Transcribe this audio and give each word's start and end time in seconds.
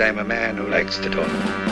I'm 0.00 0.18
a 0.18 0.24
man 0.24 0.56
who 0.56 0.68
likes 0.68 0.98
to 0.98 1.10
talk. 1.10 1.71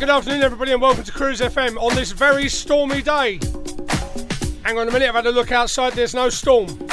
Good 0.00 0.08
afternoon, 0.08 0.40
everybody, 0.40 0.72
and 0.72 0.80
welcome 0.80 1.04
to 1.04 1.12
Cruise 1.12 1.40
FM 1.40 1.76
on 1.76 1.94
this 1.94 2.10
very 2.10 2.48
stormy 2.48 3.02
day. 3.02 3.38
Hang 4.62 4.78
on 4.78 4.88
a 4.88 4.90
minute, 4.90 5.06
I've 5.10 5.14
had 5.14 5.26
a 5.26 5.30
look 5.30 5.52
outside, 5.52 5.92
there's 5.92 6.14
no 6.14 6.30
storm. 6.30 6.88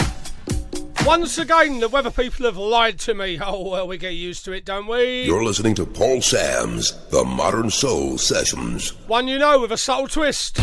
Once 1.06 1.38
again, 1.38 1.80
the 1.80 1.88
weather 1.88 2.12
people 2.12 2.46
have 2.46 2.58
lied 2.58 3.00
to 3.00 3.14
me. 3.14 3.40
Oh, 3.42 3.70
well, 3.70 3.88
we 3.88 3.98
get 3.98 4.12
used 4.12 4.44
to 4.44 4.52
it, 4.52 4.66
don't 4.66 4.88
we? 4.88 5.24
You're 5.24 5.46
listening 5.46 5.74
to 5.76 5.86
Paul 5.86 6.22
Sams 6.22 6.92
The 7.08 7.24
Modern 7.24 7.70
Soul 7.70 8.18
Sessions. 8.18 8.90
One 9.08 9.30
you 9.30 9.40
know 9.40 9.58
with 9.62 9.72
a 9.72 9.78
subtle 9.78 10.10
twist. 10.10 10.60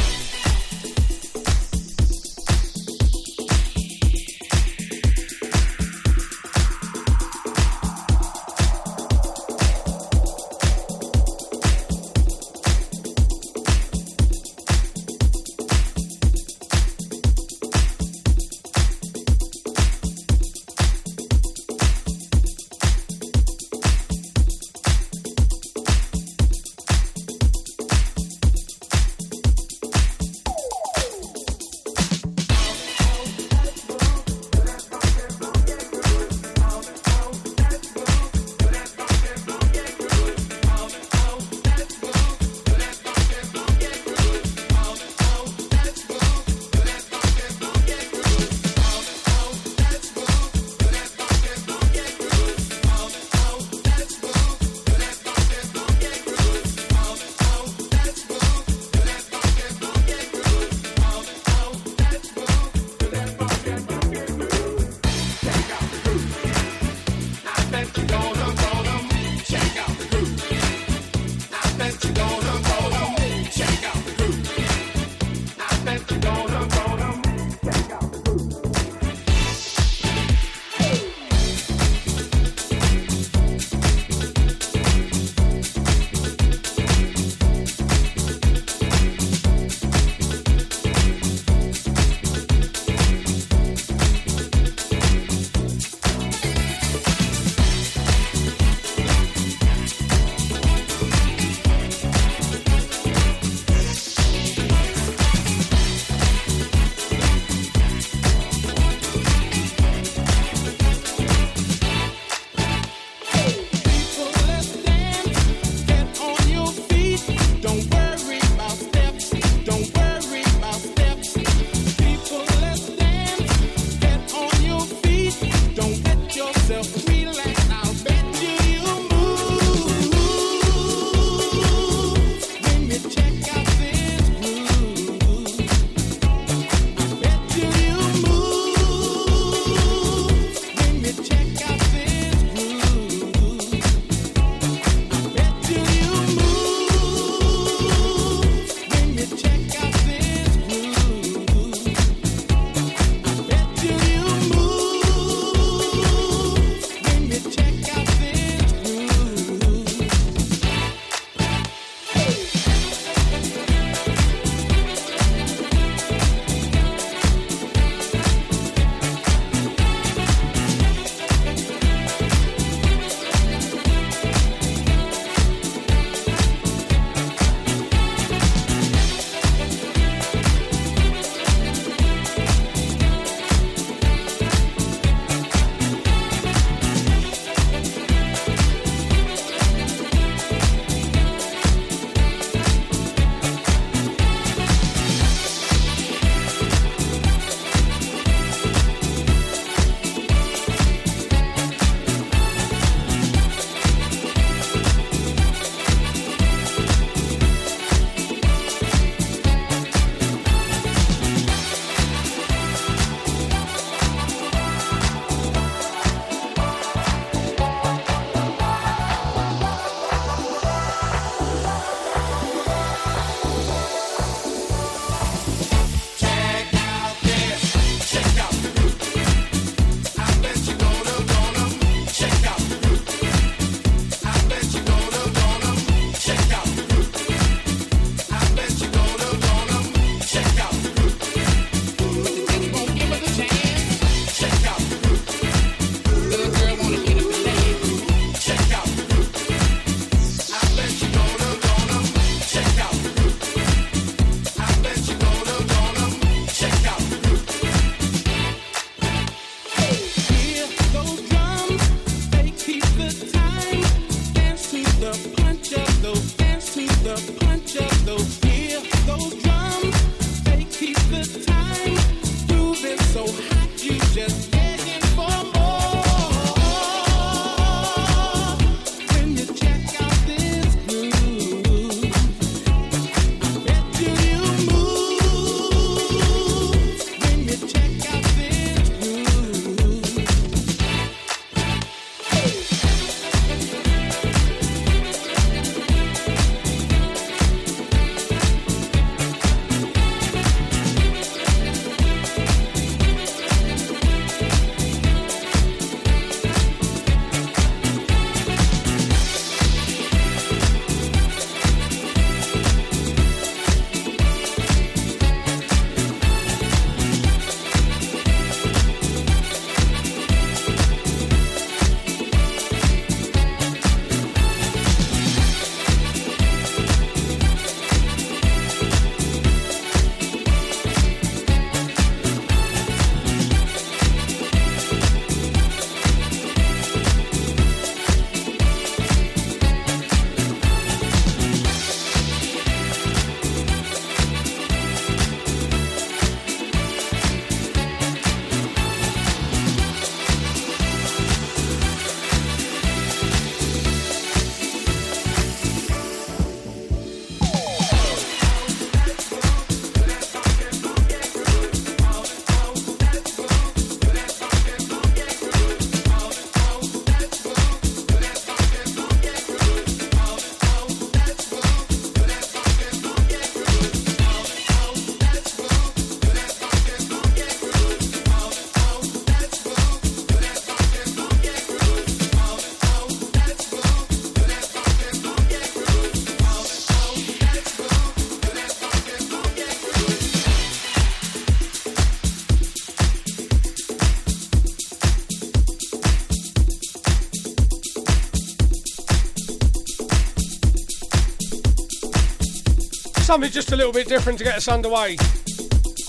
Something 403.24 403.50
just 403.50 403.72
a 403.72 403.76
little 403.76 403.90
bit 403.90 404.06
different 404.06 404.38
to 404.38 404.44
get 404.44 404.54
us 404.54 404.68
underway. 404.68 405.16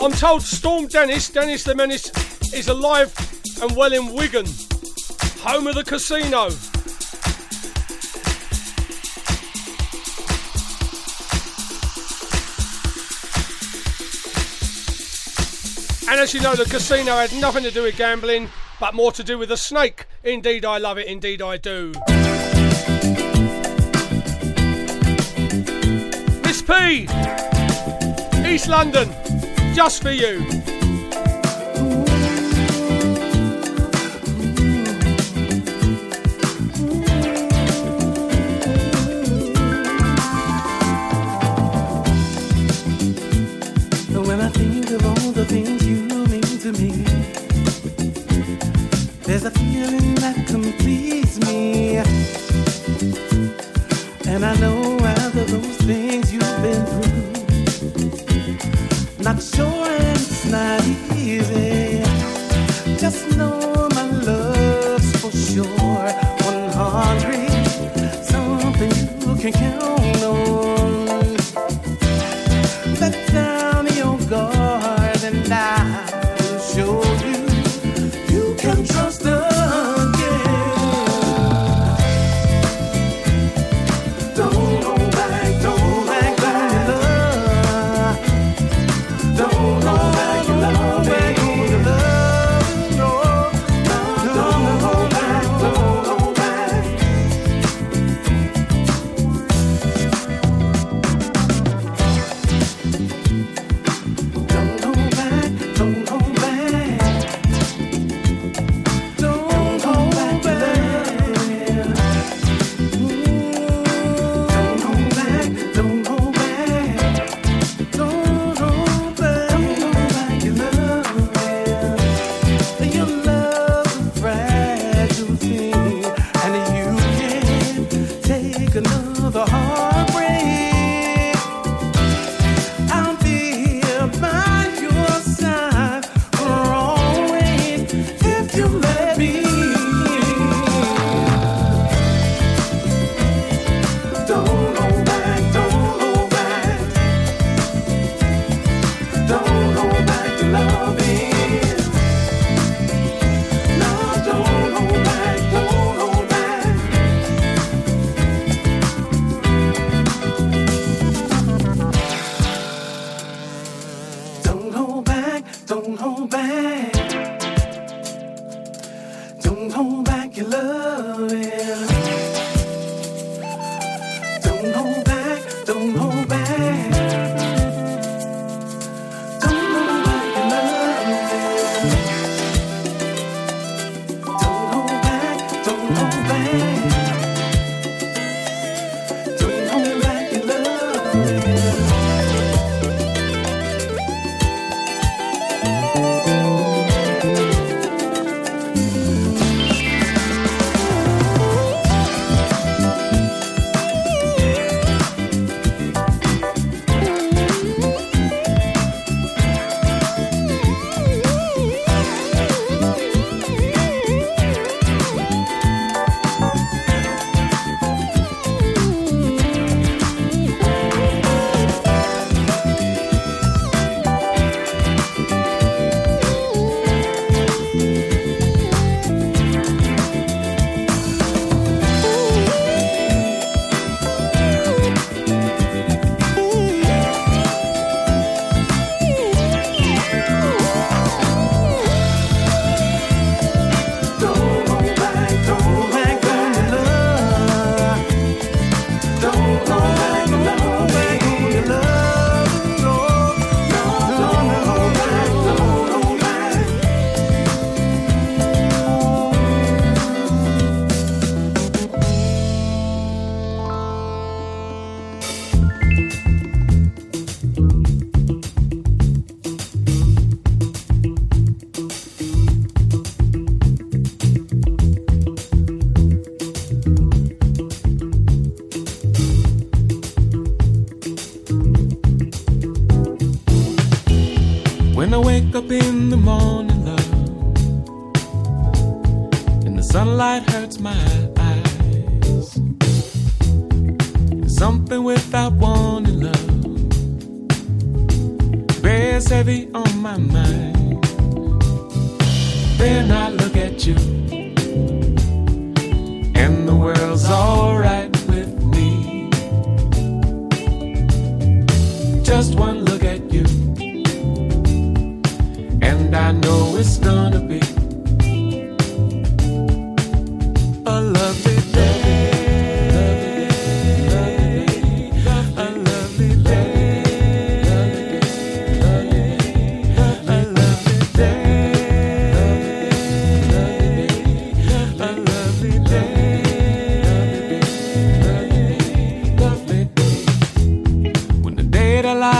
I'm 0.01 0.11
told 0.11 0.41
Storm 0.41 0.87
Dennis, 0.87 1.29
Dennis 1.29 1.63
the 1.63 1.73
Menace, 1.73 2.11
is 2.53 2.67
alive 2.67 3.15
and 3.61 3.73
well 3.73 3.93
in 3.93 4.13
Wigan, 4.13 4.45
home 5.39 5.65
of 5.67 5.75
the 5.75 5.83
casino. 5.85 6.49
And 16.11 16.19
as 16.19 16.33
you 16.33 16.41
know, 16.41 16.53
the 16.53 16.65
casino 16.69 17.15
had 17.15 17.31
nothing 17.33 17.63
to 17.63 17.71
do 17.71 17.83
with 17.83 17.95
gambling, 17.95 18.49
but 18.77 18.93
more 18.93 19.13
to 19.13 19.23
do 19.23 19.37
with 19.37 19.47
the 19.49 19.57
snake. 19.57 20.05
Indeed, 20.25 20.65
I 20.65 20.79
love 20.79 20.97
it, 20.97 21.07
indeed, 21.07 21.41
I 21.41 21.55
do. 21.55 21.93
East 28.47 28.67
London, 28.67 29.09
just 29.75 30.01
for 30.01 30.11
you. 30.11 30.64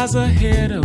Lies 0.06 0.14
ahead 0.14 0.72
of 0.72 0.85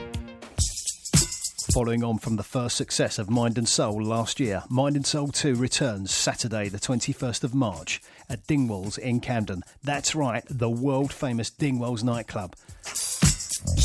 Following 1.73 2.03
on 2.03 2.17
from 2.17 2.35
the 2.35 2.43
first 2.43 2.75
success 2.75 3.17
of 3.17 3.29
Mind 3.29 3.57
and 3.57 3.67
Soul 3.67 4.03
last 4.03 4.41
year, 4.41 4.63
Mind 4.67 4.97
and 4.97 5.05
Soul 5.05 5.29
2 5.29 5.55
returns 5.55 6.11
Saturday, 6.11 6.67
the 6.67 6.77
21st 6.77 7.45
of 7.45 7.55
March 7.55 8.01
at 8.29 8.45
Dingwalls 8.45 8.97
in 8.97 9.21
Camden. 9.21 9.63
That's 9.81 10.13
right, 10.13 10.43
the 10.49 10.69
world 10.69 11.13
famous 11.13 11.49
Dingwalls 11.49 12.03
nightclub. 12.03 12.57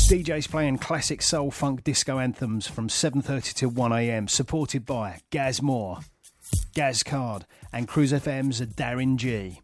DJs 0.09 0.49
playing 0.49 0.79
classic 0.79 1.21
soul 1.21 1.49
funk 1.49 1.85
disco 1.85 2.19
anthems 2.19 2.67
from 2.67 2.89
7:30 2.89 3.53
to 3.53 3.69
1 3.69 3.93
a.m. 3.93 4.27
supported 4.27 4.85
by 4.85 5.21
Gaz 5.29 5.61
Moore, 5.61 5.99
Gaz 6.73 7.03
Card 7.03 7.45
and 7.71 7.87
Cruise 7.87 8.11
FM's 8.11 8.59
Darren 8.59 9.15
G. 9.15 9.61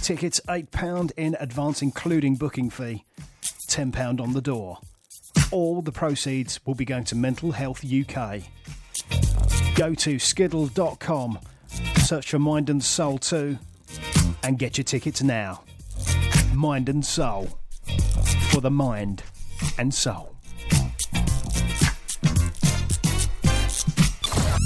Tickets 0.00 0.40
£8 0.46 1.10
in 1.16 1.36
advance 1.40 1.82
including 1.82 2.36
booking 2.36 2.70
fee, 2.70 3.04
£10 3.68 4.20
on 4.20 4.32
the 4.32 4.40
door. 4.40 4.78
All 5.50 5.82
the 5.82 5.92
proceeds 5.92 6.60
will 6.66 6.74
be 6.74 6.84
going 6.84 7.04
to 7.04 7.16
Mental 7.16 7.52
Health 7.52 7.84
UK. 7.84 8.42
Go 9.74 9.94
to 9.94 10.18
skiddle.com, 10.18 11.38
search 12.04 12.30
for 12.30 12.38
Mind 12.38 12.70
and 12.70 12.82
Soul 12.82 13.18
2, 13.18 13.58
and 14.42 14.58
get 14.58 14.78
your 14.78 14.84
tickets 14.84 15.22
now. 15.22 15.62
Mind 16.54 16.88
and 16.88 17.04
Soul. 17.04 17.58
For 18.50 18.60
the 18.60 18.70
mind 18.70 19.22
and 19.78 19.92
soul. 19.92 20.36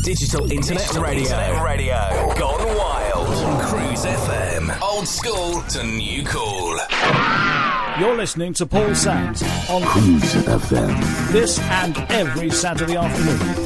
Digital 0.04 0.50
Internet 0.52 0.94
Radio. 0.94 1.64
Radio. 1.64 2.34
Gone 2.38 2.76
wild. 2.76 3.28
On 3.28 3.60
Cruise 3.66 4.04
FM. 4.04 4.80
Old 4.80 5.08
school 5.08 5.62
to 5.62 5.82
new 5.84 6.24
cool. 6.24 7.75
You're 7.98 8.14
listening 8.14 8.52
to 8.54 8.66
Paul 8.66 8.94
Sams 8.94 9.42
on 9.70 9.80
Cruise 9.82 10.34
FM. 10.34 11.32
this 11.32 11.58
and 11.58 11.96
every 12.10 12.50
Saturday 12.50 12.94
afternoon. 12.94 13.65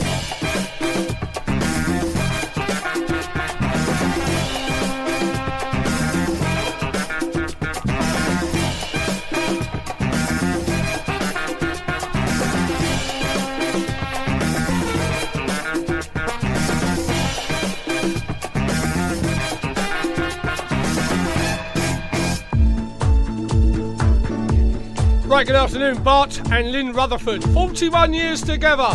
Right, 25.41 25.47
good 25.47 25.57
afternoon, 25.57 26.03
Bart 26.03 26.39
and 26.53 26.71
Lynn 26.71 26.93
Rutherford. 26.93 27.43
41 27.43 28.13
years 28.13 28.43
together. 28.43 28.91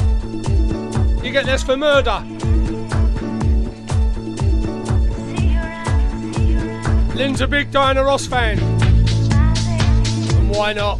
You 1.24 1.32
get 1.32 1.48
this 1.48 1.64
for 1.64 1.76
murder. 1.76 2.24
Lynn's 7.16 7.42
a 7.42 7.48
big 7.48 7.72
Diana 7.72 8.04
Ross 8.04 8.28
fan. 8.28 8.60
And 8.60 10.52
why 10.52 10.74
not? 10.74 11.00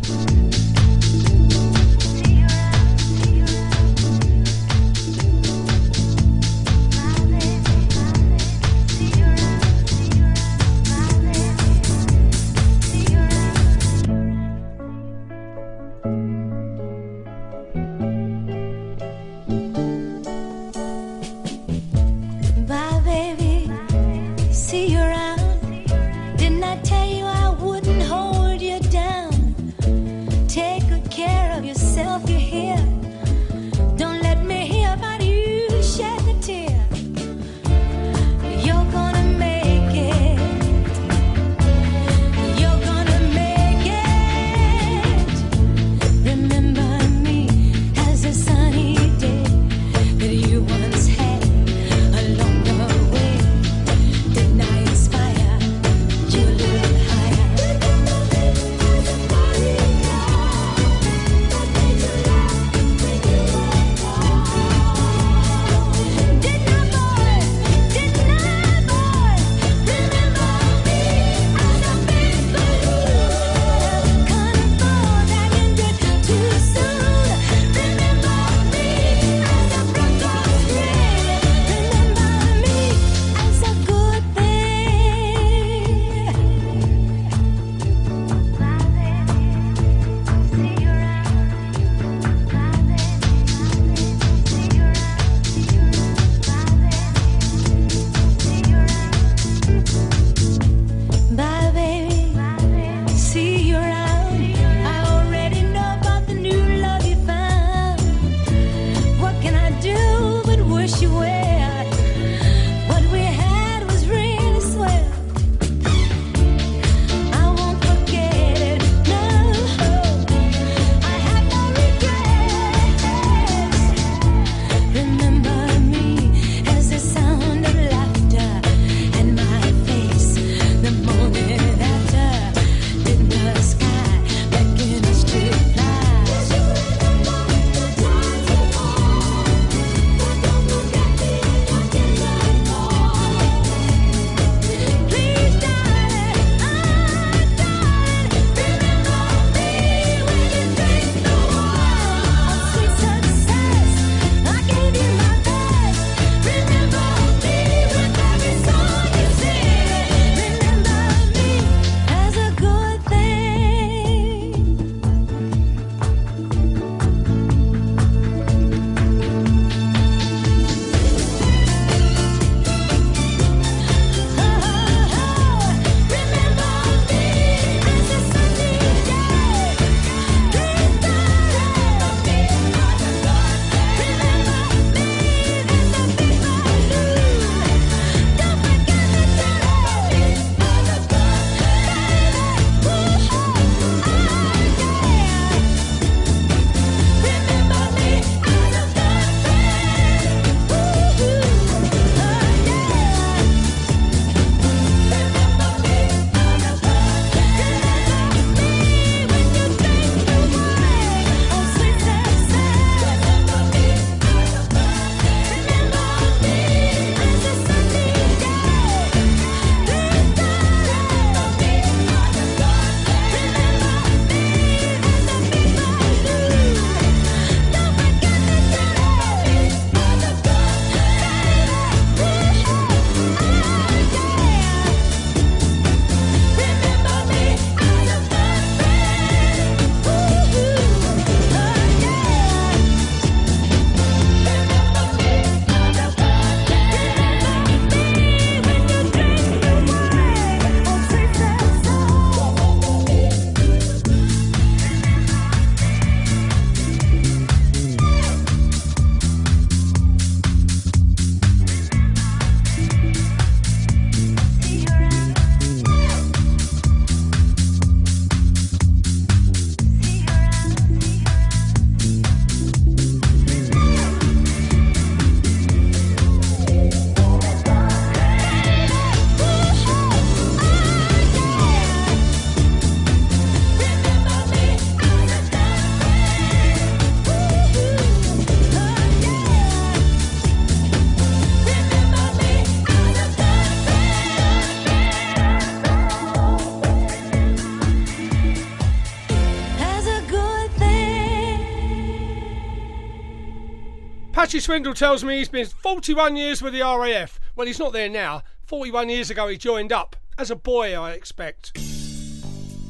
Swindle 304.60 304.94
tells 304.94 305.24
me 305.24 305.38
he's 305.38 305.50
been 305.50 305.66
41 305.66 306.36
years 306.36 306.62
with 306.62 306.74
the 306.74 306.82
RAF. 306.82 307.40
Well, 307.56 307.68
he's 307.68 307.80
not 307.80 307.94
there 307.94 308.10
now. 308.10 308.44
41 308.66 309.10
years 309.10 309.30
ago 309.30 309.48
he 309.48 309.58
joined 309.58 309.92
up. 309.92 310.16
As 310.38 310.52
a 310.52 310.56
boy, 310.56 310.94
I 310.94 311.12
expect. 311.12 311.78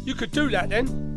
You 0.04 0.14
could 0.14 0.32
do 0.32 0.50
that 0.50 0.70
then. 0.70 1.15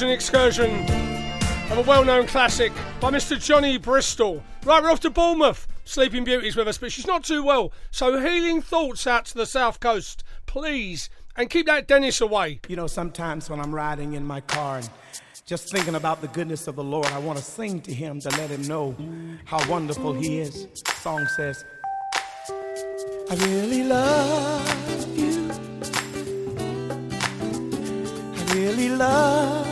Version 0.00 0.14
excursion 0.14 0.70
of 1.70 1.76
a 1.76 1.82
well-known 1.82 2.26
classic 2.26 2.72
by 3.00 3.10
Mr. 3.10 3.38
Johnny 3.38 3.76
Bristol. 3.76 4.42
Right, 4.64 4.82
we're 4.82 4.90
off 4.90 5.00
to 5.00 5.10
Bournemouth. 5.10 5.68
Sleeping 5.84 6.24
Beauty's 6.24 6.56
with 6.56 6.68
us, 6.68 6.78
but 6.78 6.90
she's 6.90 7.06
not 7.06 7.22
too 7.22 7.44
well. 7.44 7.70
So 7.90 8.18
healing 8.18 8.62
thoughts 8.62 9.06
out 9.06 9.26
to 9.26 9.34
the 9.34 9.44
south 9.44 9.78
coast, 9.78 10.24
please, 10.46 11.10
and 11.36 11.50
keep 11.50 11.66
that 11.66 11.86
Dennis 11.86 12.22
away. 12.22 12.60
You 12.66 12.76
know, 12.76 12.86
sometimes 12.86 13.50
when 13.50 13.60
I'm 13.60 13.74
riding 13.74 14.14
in 14.14 14.24
my 14.24 14.40
car 14.40 14.78
and 14.78 14.88
just 15.44 15.70
thinking 15.70 15.94
about 15.94 16.22
the 16.22 16.28
goodness 16.28 16.66
of 16.66 16.76
the 16.76 16.84
Lord, 16.84 17.08
I 17.08 17.18
want 17.18 17.38
to 17.38 17.44
sing 17.44 17.82
to 17.82 17.92
Him 17.92 18.20
to 18.20 18.30
let 18.30 18.48
Him 18.48 18.62
know 18.62 18.96
how 19.44 19.68
wonderful 19.68 20.14
He 20.14 20.38
is. 20.38 20.66
The 20.82 20.92
song 20.92 21.26
says, 21.36 21.62
I 23.30 23.34
really 23.34 23.84
love 23.84 25.18
you. 25.18 25.50
I 28.34 28.54
really 28.54 28.88
love 28.88 29.69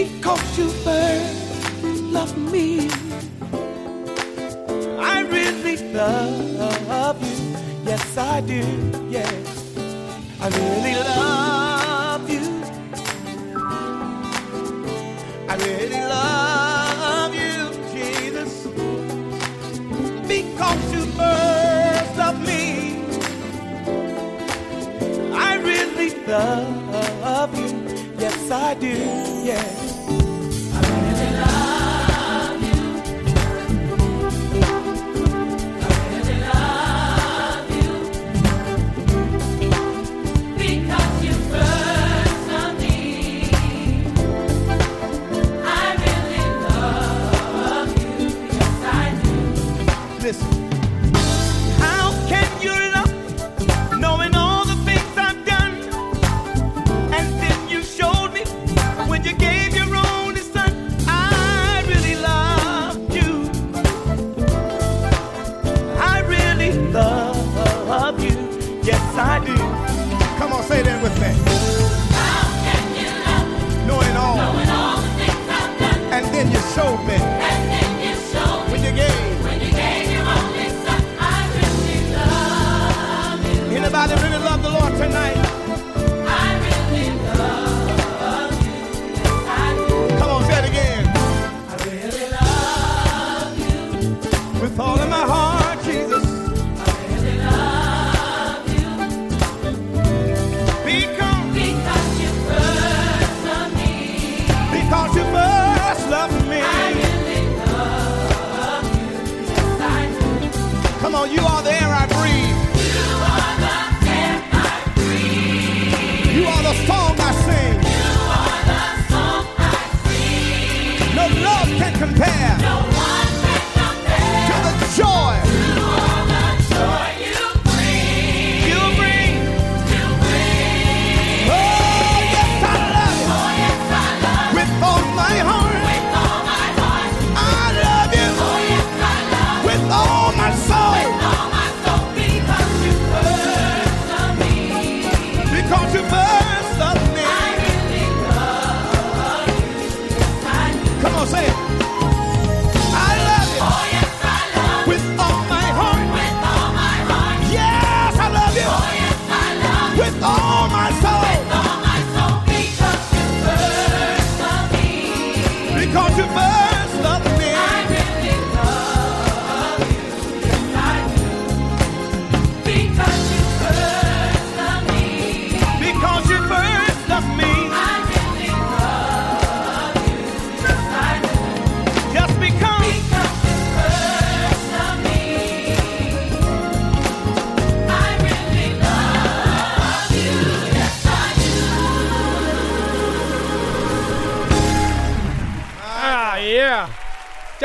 Because 0.00 0.58
you 0.58 0.68
first 0.70 2.02
loved 2.16 2.38
me. 2.38 2.88
I 4.98 5.20
really 5.20 5.76
love 5.92 7.20
you. 7.22 7.36
Yes, 7.84 8.16
I 8.16 8.40
do. 8.40 8.62
Yes. 9.10 9.74
I 10.40 10.48
really 10.56 10.94
love 10.94 12.30
you. 12.30 12.46
I 15.52 15.54
really 15.66 16.02
love 16.16 17.34
you, 17.34 17.58
Jesus. 17.92 18.52
Because 20.26 20.82
you 20.94 21.02
first 21.20 22.16
loved 22.16 22.40
me. 22.46 23.04
I 25.34 25.56
really 25.56 26.10
love 26.26 27.54
you. 27.54 27.68
Yes, 28.18 28.50
I 28.50 28.72
do. 28.74 28.96
Yes. 29.44 29.79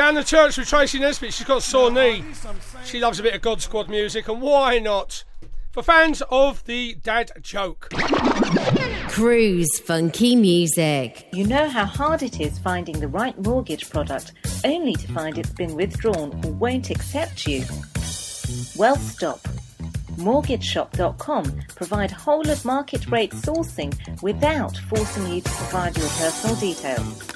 Down 0.06 0.14
the 0.14 0.22
church 0.22 0.56
with 0.56 0.68
Tracy 0.68 1.00
Nesbitt. 1.00 1.34
She's 1.34 1.44
got 1.44 1.58
a 1.58 1.60
sore 1.60 1.90
knee. 1.90 2.22
She 2.84 3.00
loves 3.00 3.18
a 3.18 3.24
bit 3.24 3.34
of 3.34 3.42
God 3.42 3.60
Squad 3.60 3.88
music, 3.88 4.28
and 4.28 4.40
why 4.40 4.78
not? 4.78 5.24
For 5.72 5.82
fans 5.82 6.22
of 6.30 6.62
the 6.62 6.94
dad 7.02 7.32
joke. 7.40 7.88
Cruise 9.08 9.80
funky 9.80 10.36
music. 10.36 11.26
You 11.32 11.44
know 11.48 11.68
how 11.68 11.84
hard 11.84 12.22
it 12.22 12.38
is 12.40 12.56
finding 12.56 13.00
the 13.00 13.08
right 13.08 13.36
mortgage 13.44 13.90
product 13.90 14.30
only 14.64 14.94
to 14.94 15.08
find 15.08 15.38
it's 15.38 15.50
been 15.50 15.74
withdrawn 15.74 16.40
or 16.44 16.52
won't 16.52 16.90
accept 16.90 17.48
you? 17.48 17.64
Well, 18.76 18.94
stop. 18.94 19.40
MortgageShop.com 20.18 21.62
provide 21.74 22.12
whole 22.12 22.48
of 22.48 22.64
market 22.64 23.08
rate 23.08 23.32
sourcing 23.32 24.22
without 24.22 24.76
forcing 24.88 25.26
you 25.26 25.40
to 25.40 25.50
provide 25.50 25.96
your 25.96 26.08
personal 26.10 26.54
details. 26.54 27.35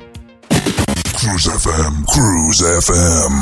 Cruise 1.21 1.45
FM, 1.45 1.93
Cruise 2.07 2.61
FM. 2.81 3.33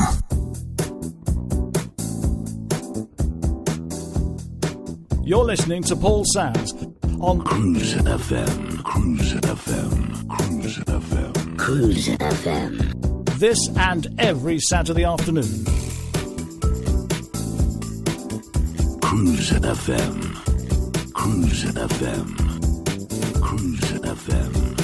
You're 5.25 5.45
listening 5.45 5.83
to 5.83 5.95
Paul 5.95 6.25
Sams 6.25 6.73
on 7.21 7.41
Cruise 7.41 7.93
FM, 7.95 8.83
Cruise 8.83 9.33
FM, 9.35 10.27
Cruise 10.27 10.77
FM, 10.79 11.57
Cruise 11.57 12.07
FM. 12.09 13.39
this 13.39 13.69
and 13.77 14.07
every 14.19 14.59
Saturday 14.59 15.05
afternoon. 15.05 15.63
Cruise 19.01 19.51
FM, 19.51 21.13
Cruise 21.13 21.63
FM, 21.63 22.35
Cruise 23.41 23.91
FM, 24.01 24.78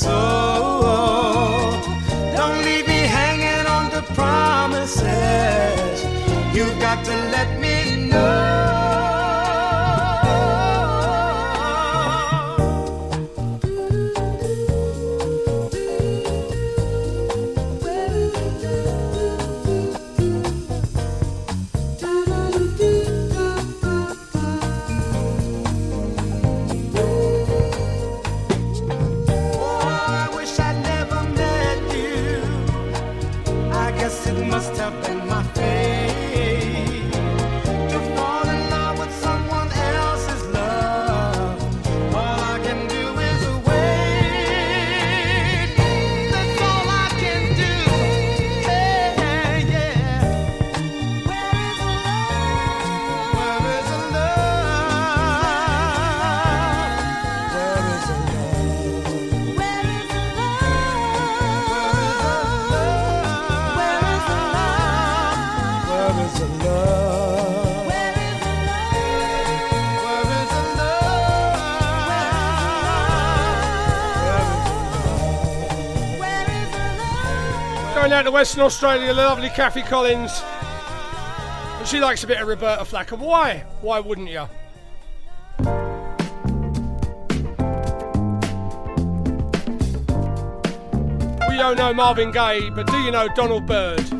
so 0.00 0.49
Western 78.30 78.62
Australia, 78.62 79.08
the 79.08 79.14
lovely 79.14 79.48
Kathy 79.48 79.82
Collins. 79.82 80.42
And 81.78 81.88
she 81.88 82.00
likes 82.00 82.22
a 82.24 82.26
bit 82.26 82.40
of 82.40 82.46
Roberta 82.46 82.84
Flack, 82.84 83.12
and 83.12 83.20
why? 83.20 83.64
Why 83.80 84.00
wouldn't 84.00 84.28
you? 84.28 84.46
We 91.48 91.56
don't 91.56 91.76
know 91.76 91.92
Marvin 91.94 92.30
Gaye, 92.30 92.70
but 92.70 92.86
do 92.86 92.98
you 92.98 93.10
know 93.10 93.28
Donald 93.34 93.66
Byrd? 93.66 94.19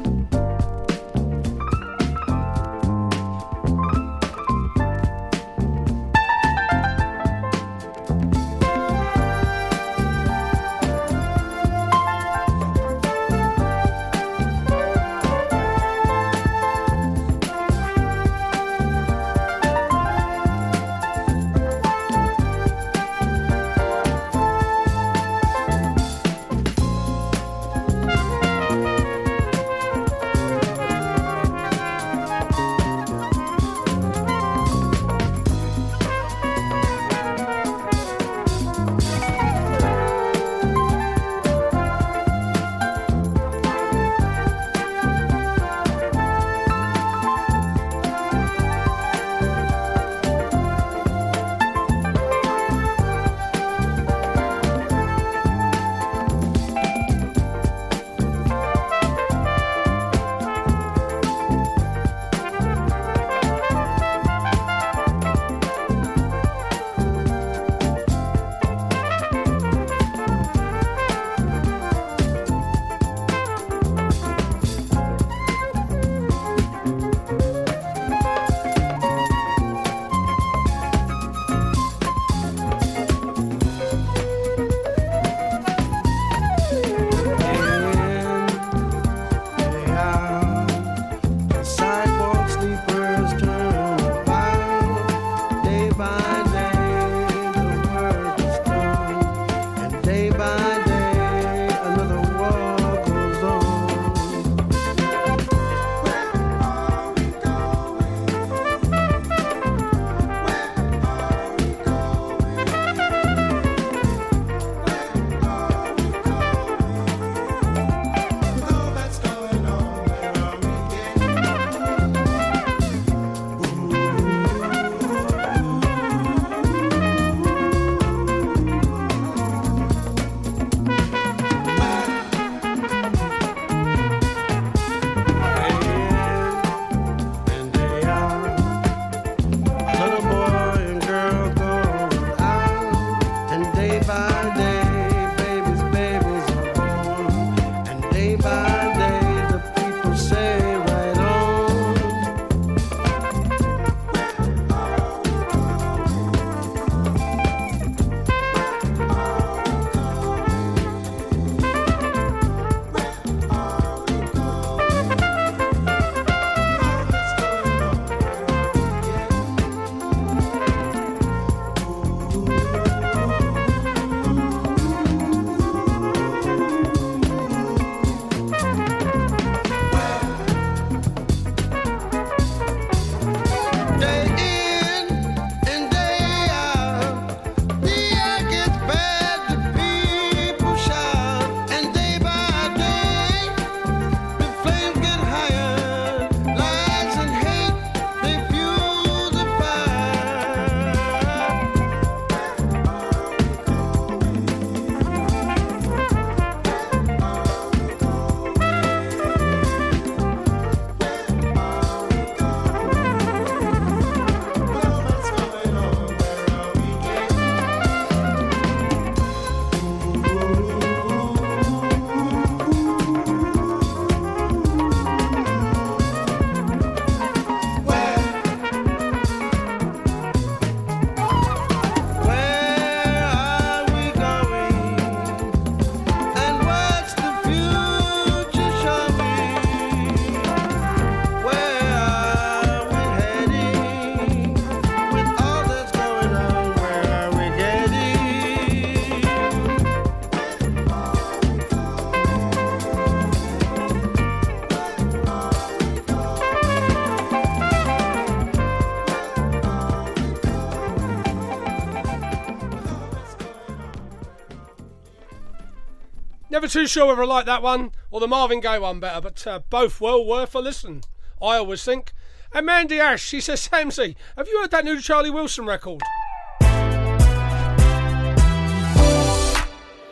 Too 266.70 266.86
sure 266.86 267.06
whether 267.06 267.22
I 267.22 267.26
like 267.26 267.46
that 267.46 267.62
one 267.62 267.90
or 268.10 268.20
the 268.20 268.28
Marvin 268.28 268.60
Gaye 268.60 268.78
one 268.78 269.00
better, 269.00 269.20
but 269.20 269.46
uh, 269.46 269.60
both 269.70 270.00
well 270.00 270.24
worth 270.24 270.54
a 270.54 270.60
listen. 270.60 271.02
I 271.42 271.56
always 271.56 271.84
think. 271.84 272.12
And 272.52 272.64
Mandy 272.66 273.00
Ash, 273.00 273.22
she 273.22 273.40
says, 273.40 273.68
Samsey, 273.68 274.14
have 274.36 274.46
you 274.48 274.60
heard 274.60 274.70
that 274.70 274.84
new 274.84 275.00
Charlie 275.00 275.30
Wilson 275.30 275.66
record? 275.66 276.00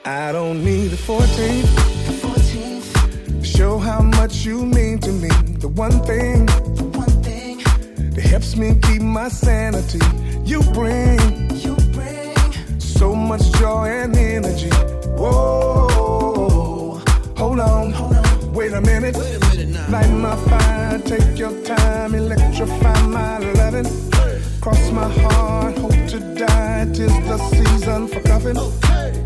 I 0.05 0.33
don't 0.33 0.65
need 0.65 0.93
a 0.93 0.97
14th. 0.97 1.99
Show 3.45 3.79
how 3.79 4.01
much 4.01 4.45
you 4.45 4.65
mean 4.67 4.99
to 5.01 5.13
me. 5.13 5.29
The 5.59 5.69
one 5.69 6.03
thing, 6.05 6.47
the 6.47 6.91
one 6.95 7.23
thing 7.23 7.59
that 8.15 8.23
helps 8.23 8.57
me 8.57 8.79
keep 8.83 9.03
my 9.03 9.29
sanity. 9.29 10.01
You 10.45 10.63
bring, 10.73 11.51
you 11.57 11.77
bring 11.93 12.81
so 12.81 13.15
much 13.15 13.53
joy 13.59 13.87
and 13.87 14.17
energy. 14.17 14.71
Whoa, 15.19 16.28
hold 17.39 17.61
on, 17.61 17.93
hold 17.93 18.17
on. 18.17 18.53
Wait 18.53 18.73
a 18.73 18.81
minute. 18.81 19.17
Wait 19.17 19.37
a 19.37 19.41
minute 19.49 19.69
now. 19.69 19.91
Light 19.91 20.11
my 20.11 20.37
fire, 20.49 20.99
take 20.99 21.39
your 21.39 21.55
time, 21.63 22.15
electrify 22.15 23.01
my 23.03 23.39
loving. 23.39 23.87
Cross 24.61 24.91
my 24.91 25.09
heart, 25.09 25.79
hope 25.79 26.07
to 26.09 26.19
die. 26.35 26.87
Tis 26.93 27.15
the 27.29 27.39
season 27.51 28.09
for 28.09 28.21
cuffing. 28.21 28.57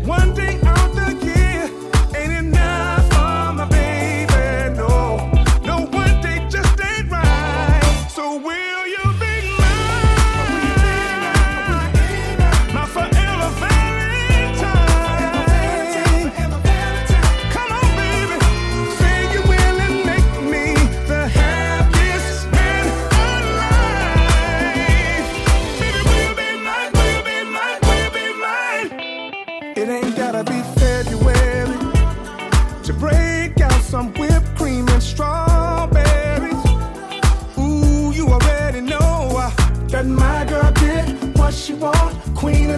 One 0.05 0.33
day 0.35 0.59
out 0.63 0.93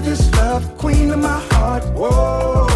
this 0.05 0.31
love, 0.35 0.63
queen 0.77 1.11
of 1.11 1.19
my 1.19 1.39
heart. 1.51 1.83
Whoa, 1.95 2.67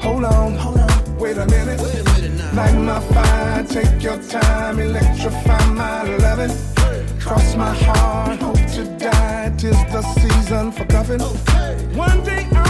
hold 0.00 0.24
on, 0.24 0.54
hold 0.54 0.78
on, 0.78 1.18
wait 1.18 1.36
a 1.36 1.46
minute. 1.46 1.80
Wait 1.80 2.00
a 2.00 2.04
minute. 2.04 2.54
Light 2.54 2.78
my 2.78 3.00
fire, 3.12 3.64
take 3.64 4.02
your 4.02 4.18
time, 4.22 4.78
electrify 4.78 5.64
my 5.66 6.04
loving. 6.16 6.56
Cross 7.18 7.56
my 7.56 7.74
heart, 7.74 8.40
hope 8.40 8.64
to 8.74 8.84
die. 8.98 9.52
Tis 9.58 9.76
the 9.92 10.02
season 10.18 10.72
for 10.72 10.84
cuffing. 10.86 11.20
One 11.96 12.22
day 12.24 12.46
out 12.54 12.69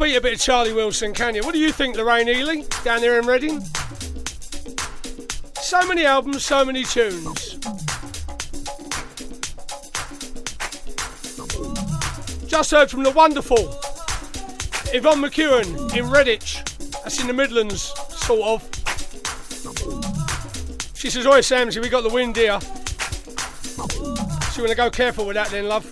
beat 0.00 0.16
a 0.16 0.20
bit 0.20 0.32
of 0.32 0.40
Charlie 0.40 0.72
Wilson, 0.72 1.12
can 1.12 1.34
you? 1.34 1.42
What 1.42 1.52
do 1.52 1.58
you 1.58 1.72
think, 1.72 1.94
Lorraine 1.94 2.26
Ely, 2.26 2.62
down 2.84 3.02
there 3.02 3.18
in 3.20 3.26
Reading? 3.26 3.60
So 5.60 5.86
many 5.86 6.06
albums, 6.06 6.42
so 6.42 6.64
many 6.64 6.84
tunes. 6.84 7.58
Just 12.46 12.70
heard 12.70 12.90
from 12.90 13.02
the 13.02 13.12
wonderful 13.14 13.58
Yvonne 14.94 15.20
McEwen 15.20 15.66
in 15.94 16.06
Redditch. 16.06 16.64
That's 17.02 17.20
in 17.20 17.26
the 17.26 17.34
Midlands, 17.34 17.92
sort 18.08 18.40
of. 18.40 18.62
She 20.96 21.10
says, 21.10 21.26
Oi, 21.26 21.40
Samsy, 21.40 21.82
we 21.82 21.90
got 21.90 22.04
the 22.04 22.08
wind 22.08 22.36
here. 22.36 22.58
So 22.60 24.56
you 24.56 24.62
want 24.62 24.70
to 24.70 24.74
go 24.74 24.90
careful 24.90 25.26
with 25.26 25.34
that 25.34 25.48
then, 25.50 25.68
love. 25.68 25.84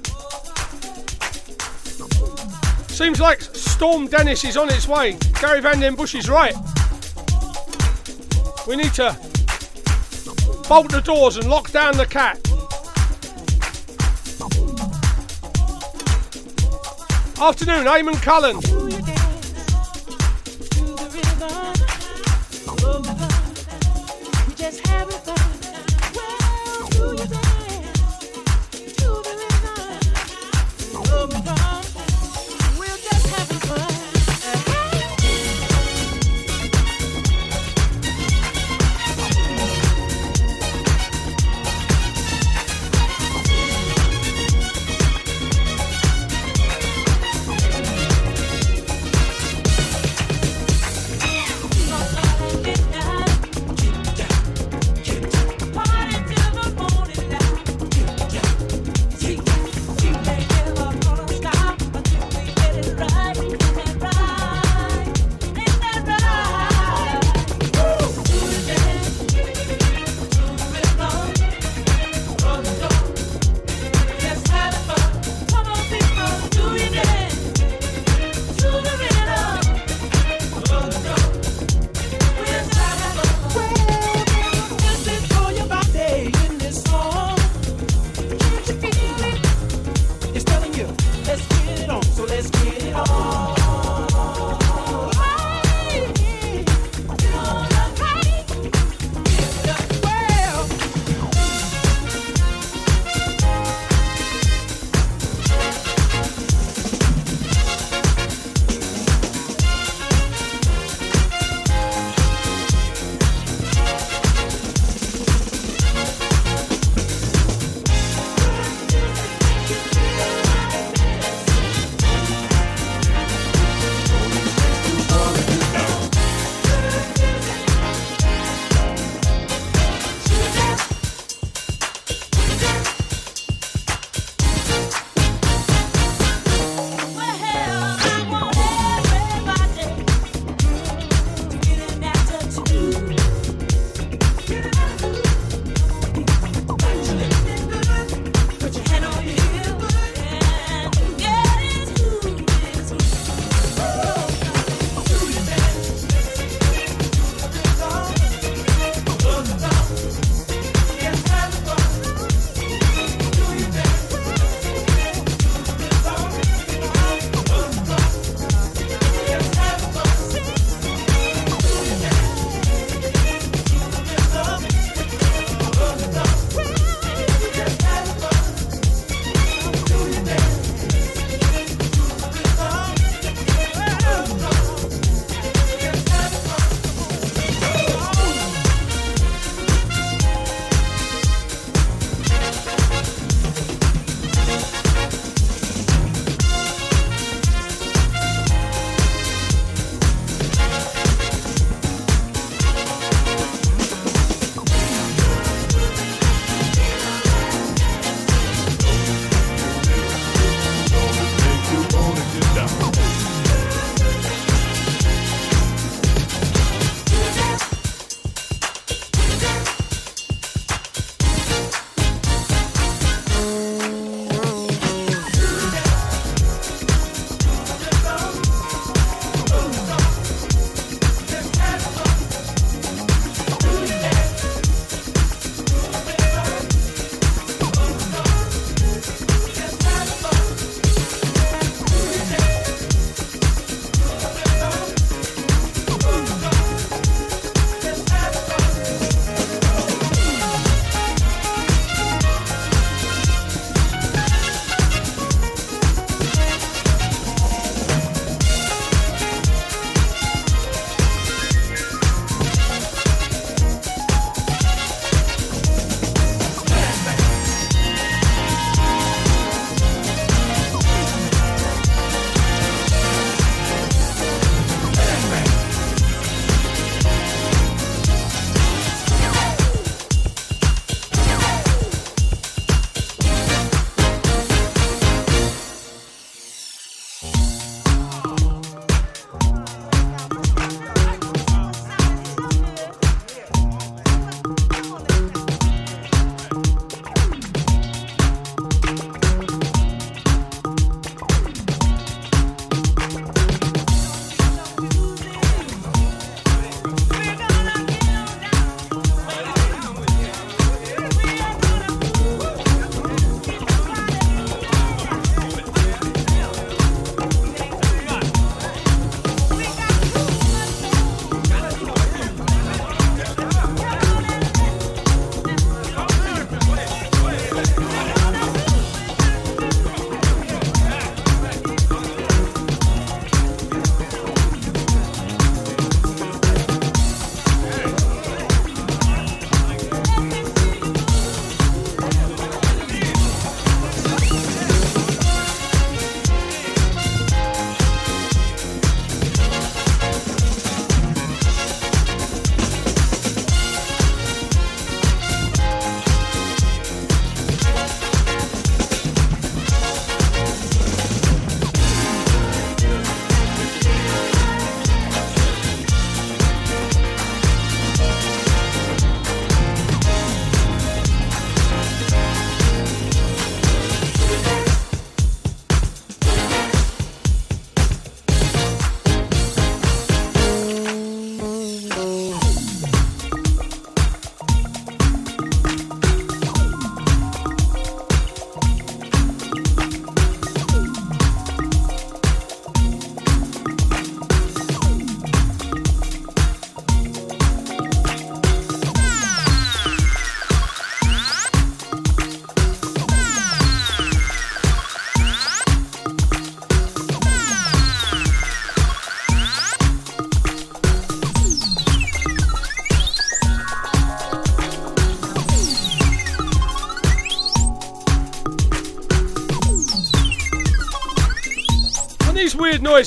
Seems 2.90 3.20
like 3.20 3.37
Storm 3.78 4.08
Dennis 4.08 4.44
is 4.44 4.56
on 4.56 4.68
its 4.70 4.88
way. 4.88 5.16
Gary 5.40 5.60
Van 5.60 5.78
Den 5.78 5.94
Bush 5.94 6.16
is 6.16 6.28
right. 6.28 6.52
We 8.66 8.74
need 8.74 8.92
to 8.94 9.16
bolt 10.68 10.90
the 10.90 11.00
doors 11.00 11.36
and 11.36 11.48
lock 11.48 11.70
down 11.70 11.96
the 11.96 12.04
cat. 12.04 12.38
Afternoon, 17.40 17.86
Eamon 17.86 18.20
Cullen. 18.20 18.87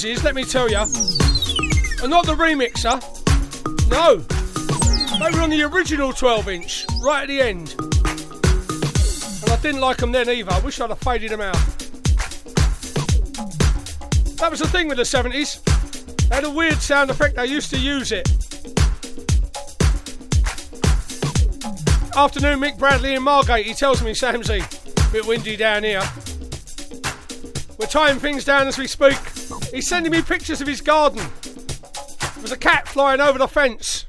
is, 0.04 0.24
let 0.24 0.36
me 0.36 0.44
tell 0.44 0.70
you. 0.70 0.78
And 0.78 2.10
not 2.10 2.26
the 2.26 2.36
remixer. 2.36 3.02
No. 3.90 4.18
They 4.18 5.38
were 5.38 5.44
on 5.44 5.50
the 5.50 5.64
original 5.64 6.14
12 6.14 6.50
inch, 6.50 6.86
right 7.02 7.24
at 7.24 7.28
the 7.28 7.42
end. 7.42 7.76
And 9.42 9.52
I 9.52 9.58
didn't 9.62 9.82
like 9.82 9.98
them 9.98 10.12
then 10.12 10.30
either. 10.30 10.52
I 10.52 10.60
wish 10.60 10.80
I'd 10.80 10.90
have 10.90 11.00
faded 11.00 11.32
them 11.32 11.42
out. 11.42 11.54
That 14.38 14.48
was 14.50 14.60
the 14.60 14.68
thing 14.68 14.88
with 14.88 14.98
the 14.98 15.04
70s. 15.04 15.62
They 16.30 16.36
had 16.36 16.46
a 16.46 16.50
weird 16.50 16.78
sound 16.78 17.12
effect, 17.12 17.36
they 17.36 17.46
used 17.46 17.70
to 17.72 17.80
use 17.80 18.12
it. 18.12 18.28
Afternoon, 22.16 22.60
Mick 22.60 22.78
Bradley 22.78 23.16
in 23.16 23.24
Margate. 23.24 23.66
He 23.66 23.74
tells 23.74 24.02
me, 24.02 24.12
Samsy, 24.12 24.62
bit 25.12 25.26
windy 25.26 25.56
down 25.56 25.84
here. 25.84 26.04
We're 27.78 27.88
tying 27.88 28.20
things 28.20 28.46
down 28.46 28.68
as 28.68 28.78
we 28.78 28.88
speak. 28.88 29.18
He's 29.72 29.88
sending 29.88 30.12
me 30.12 30.22
pictures 30.22 30.60
of 30.60 30.68
his 30.68 30.82
garden. 30.82 31.20
There 31.44 32.42
was 32.42 32.52
a 32.52 32.58
cat 32.58 32.88
flying 32.88 33.22
over 33.22 33.40
the 33.40 33.48
fence. 33.48 34.01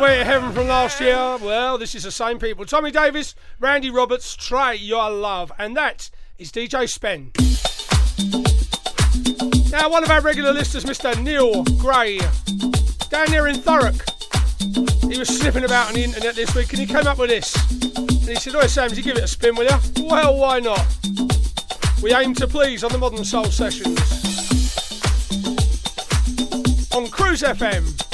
Way 0.00 0.18
to 0.18 0.24
Heaven 0.24 0.52
from 0.52 0.68
last 0.68 1.00
year. 1.00 1.14
Well, 1.14 1.78
this 1.78 1.94
is 1.94 2.02
the 2.02 2.10
same 2.10 2.38
people. 2.38 2.66
Thommy 2.66 2.92
Davis, 2.92 3.34
Randy 3.58 3.88
Roberts, 3.88 4.36
try 4.36 4.72
Your 4.72 5.10
Love. 5.10 5.50
And 5.58 5.74
that 5.76 6.10
is 6.38 6.52
DJ 6.52 6.86
Spen. 6.86 7.32
Now, 9.70 9.88
one 9.88 10.04
of 10.04 10.10
our 10.10 10.20
regular 10.20 10.52
listeners, 10.52 10.84
Mr. 10.84 11.18
Neil 11.22 11.64
Gray, 11.78 12.18
down 13.08 13.30
there 13.30 13.46
in 13.46 13.56
Thurrock. 13.56 14.02
He 15.10 15.18
was 15.18 15.28
slipping 15.28 15.64
about 15.64 15.88
on 15.88 15.94
the 15.94 16.04
internet 16.04 16.34
this 16.34 16.54
week 16.54 16.70
and 16.70 16.78
he 16.78 16.86
came 16.86 17.06
up 17.06 17.16
with 17.16 17.30
this. 17.30 17.56
And 17.96 18.28
he 18.28 18.34
said, 18.34 18.54
"Oh, 18.54 18.66
Sam, 18.66 18.92
you 18.92 19.02
give 19.02 19.16
it 19.16 19.24
a 19.24 19.28
spin, 19.28 19.54
will 19.54 19.64
you? 19.64 19.78
Well, 20.04 20.36
why 20.36 20.60
not? 20.60 20.84
We 22.02 22.12
aim 22.14 22.34
to 22.34 22.46
please 22.46 22.84
on 22.84 22.92
the 22.92 22.98
Modern 22.98 23.24
Soul 23.24 23.46
Sessions. 23.46 23.98
On 26.92 27.08
Cruise 27.08 27.42
FM 27.42 28.05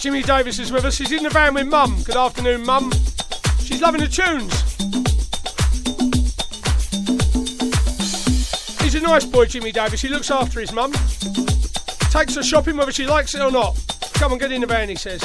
Jimmy 0.00 0.22
Davis 0.22 0.60
is 0.60 0.70
with 0.70 0.84
us. 0.84 0.96
He's 0.96 1.10
in 1.10 1.24
the 1.24 1.30
van 1.30 1.54
with 1.54 1.66
Mum. 1.66 2.00
Good 2.04 2.16
afternoon, 2.16 2.64
Mum. 2.64 2.92
She's 3.60 3.82
loving 3.82 4.00
the 4.00 4.06
tunes. 4.06 4.52
He's 8.80 8.94
a 8.94 9.00
nice 9.00 9.24
boy, 9.24 9.46
Jimmy 9.46 9.72
Davis. 9.72 10.00
He 10.00 10.08
looks 10.08 10.30
after 10.30 10.60
his 10.60 10.72
mum. 10.72 10.92
Takes 12.10 12.36
her 12.36 12.42
shopping 12.42 12.76
whether 12.76 12.92
she 12.92 13.06
likes 13.06 13.34
it 13.34 13.42
or 13.42 13.50
not. 13.50 13.76
Come 14.14 14.32
on, 14.32 14.38
get 14.38 14.52
in 14.52 14.60
the 14.60 14.66
van, 14.66 14.88
he 14.88 14.94
says. 14.94 15.22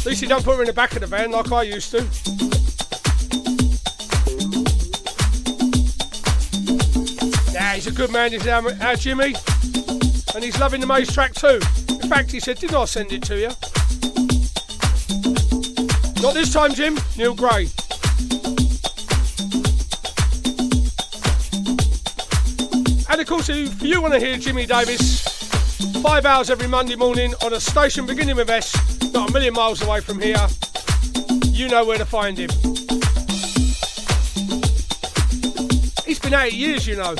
At 0.00 0.06
least 0.06 0.22
he 0.22 0.26
don't 0.26 0.44
put 0.44 0.56
her 0.56 0.62
in 0.62 0.66
the 0.66 0.72
back 0.72 0.94
of 0.94 1.00
the 1.00 1.06
van 1.06 1.32
like 1.32 1.50
I 1.50 1.62
used 1.64 1.90
to. 1.90 2.02
Yeah, 7.52 7.74
he's 7.74 7.86
a 7.86 7.92
good 7.92 8.12
man, 8.12 8.32
our, 8.48 8.68
uh, 8.68 8.86
our 8.86 8.96
Jimmy. 8.96 9.34
And 10.34 10.44
he's 10.44 10.58
loving 10.60 10.80
the 10.80 10.86
Maze 10.86 11.12
track 11.12 11.34
too. 11.34 11.60
In 12.06 12.10
fact, 12.10 12.30
he 12.30 12.38
said, 12.38 12.56
Didn't 12.60 12.76
I 12.76 12.84
send 12.84 13.10
it 13.10 13.20
to 13.24 13.36
you? 13.36 13.48
Not 16.22 16.34
this 16.34 16.52
time, 16.52 16.72
Jim. 16.72 16.96
Neil 17.18 17.34
Gray. 17.34 17.66
And 23.10 23.20
of 23.20 23.26
course, 23.26 23.48
if 23.48 23.82
you 23.82 24.00
want 24.00 24.14
to 24.14 24.20
hear 24.20 24.38
Jimmy 24.38 24.66
Davis, 24.66 25.24
five 26.00 26.26
hours 26.26 26.48
every 26.48 26.68
Monday 26.68 26.94
morning 26.94 27.34
on 27.44 27.54
a 27.54 27.58
station 27.58 28.06
beginning 28.06 28.36
with 28.36 28.50
S, 28.50 28.72
not 29.12 29.30
a 29.30 29.32
million 29.32 29.54
miles 29.54 29.82
away 29.82 30.00
from 30.00 30.20
here, 30.20 30.46
you 31.46 31.66
know 31.68 31.84
where 31.84 31.98
to 31.98 32.06
find 32.06 32.38
him. 32.38 32.50
He's 36.06 36.20
been 36.20 36.34
eight 36.34 36.52
years, 36.52 36.86
you 36.86 36.94
know. 36.94 37.16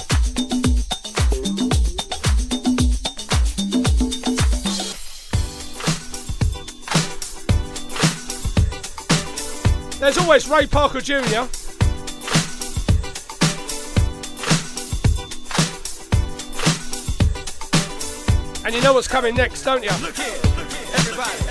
There's 10.07 10.19
always 10.19 10.47
Ray 10.47 10.69
Parker 10.69 11.01
Jr. 11.01 11.49
And 18.65 18.73
you 18.73 18.81
know 18.83 18.93
what's 18.93 19.09
coming 19.09 19.35
next, 19.35 19.65
don't 19.65 19.83
you? 19.83 19.91
Look 20.01 20.15
here, 20.15 20.39
look 20.57 20.71
here, 20.71 20.95
everybody. 20.95 21.46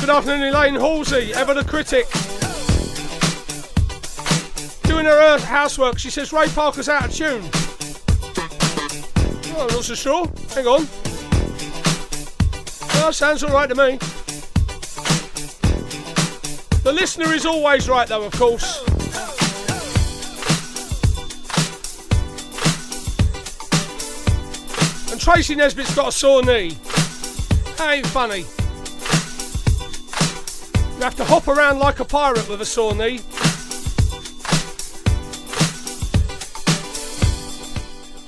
Good 0.00 0.10
afternoon, 0.10 0.42
Elaine 0.42 0.74
Halsey, 0.74 1.32
ever 1.34 1.54
the 1.54 1.64
critic. 1.64 2.06
Doing 4.84 5.06
her 5.06 5.38
housework, 5.38 5.98
she 5.98 6.10
says 6.10 6.32
Ray 6.32 6.48
Parker's 6.48 6.88
out 6.88 7.06
of 7.06 7.14
tune. 7.14 7.42
Oh, 9.54 9.66
I'm 9.68 9.74
not 9.74 9.84
so 9.84 9.94
sure. 9.94 10.26
Hang 10.54 10.66
on. 10.66 10.88
Oh, 13.04 13.10
sounds 13.12 13.44
alright 13.44 13.68
to 13.68 13.74
me. 13.74 13.98
The 16.82 16.92
listener 16.92 17.32
is 17.32 17.46
always 17.46 17.88
right, 17.88 18.08
though, 18.08 18.24
of 18.24 18.32
course. 18.32 18.82
And 25.10 25.20
Tracy 25.20 25.54
Nesbitt's 25.54 25.94
got 25.94 26.08
a 26.08 26.12
sore 26.12 26.42
knee. 26.42 26.76
That 27.76 27.92
ain't 27.94 28.06
funny. 28.06 28.44
You 31.06 31.10
have 31.10 31.18
to 31.18 31.24
hop 31.24 31.46
around 31.46 31.78
like 31.78 32.00
a 32.00 32.04
pirate 32.04 32.48
with 32.48 32.60
a 32.60 32.64
sore 32.64 32.92
knee. 32.92 33.20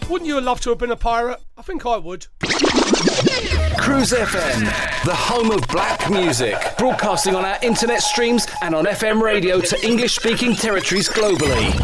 Wouldn't 0.08 0.28
you 0.28 0.40
love 0.40 0.60
to 0.60 0.70
have 0.70 0.78
been 0.78 0.92
a 0.92 0.96
pirate? 0.96 1.40
I 1.56 1.62
think 1.62 1.84
I 1.84 1.96
would. 1.96 2.28
Cruise 3.80 4.12
FM, 4.12 4.60
the 5.04 5.12
home 5.12 5.50
of 5.50 5.66
black 5.66 6.08
music, 6.08 6.54
broadcasting 6.78 7.34
on 7.34 7.44
our 7.44 7.58
internet 7.62 8.00
streams 8.00 8.46
and 8.62 8.76
on 8.76 8.84
FM 8.84 9.20
radio 9.22 9.60
to 9.60 9.84
English 9.84 10.14
speaking 10.14 10.54
territories 10.54 11.08
globally. 11.08 11.74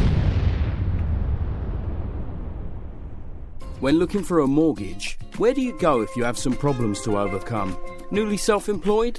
When 3.80 3.98
looking 3.98 4.22
for 4.22 4.38
a 4.38 4.46
mortgage, 4.46 5.18
where 5.38 5.54
do 5.54 5.60
you 5.60 5.76
go 5.76 6.02
if 6.02 6.14
you 6.14 6.22
have 6.22 6.38
some 6.38 6.54
problems 6.54 7.00
to 7.00 7.18
overcome? 7.18 7.76
Newly 8.12 8.36
self 8.36 8.68
employed? 8.68 9.18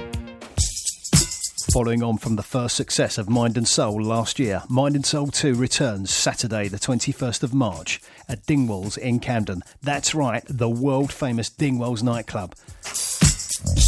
Following 1.73 2.03
on 2.03 2.17
from 2.17 2.35
the 2.35 2.43
first 2.43 2.75
success 2.75 3.17
of 3.17 3.29
Mind 3.29 3.55
and 3.55 3.65
Soul 3.65 4.03
last 4.03 4.39
year, 4.39 4.63
Mind 4.67 4.93
and 4.93 5.05
Soul 5.05 5.27
2 5.27 5.55
returns 5.55 6.11
Saturday, 6.11 6.67
the 6.67 6.77
21st 6.77 7.43
of 7.43 7.53
March 7.53 8.01
at 8.27 8.45
Dingwalls 8.45 8.97
in 8.97 9.21
Camden. 9.21 9.63
That's 9.81 10.13
right, 10.13 10.43
the 10.49 10.67
world 10.67 11.13
famous 11.13 11.49
Dingwalls 11.49 12.03
nightclub. 12.03 12.55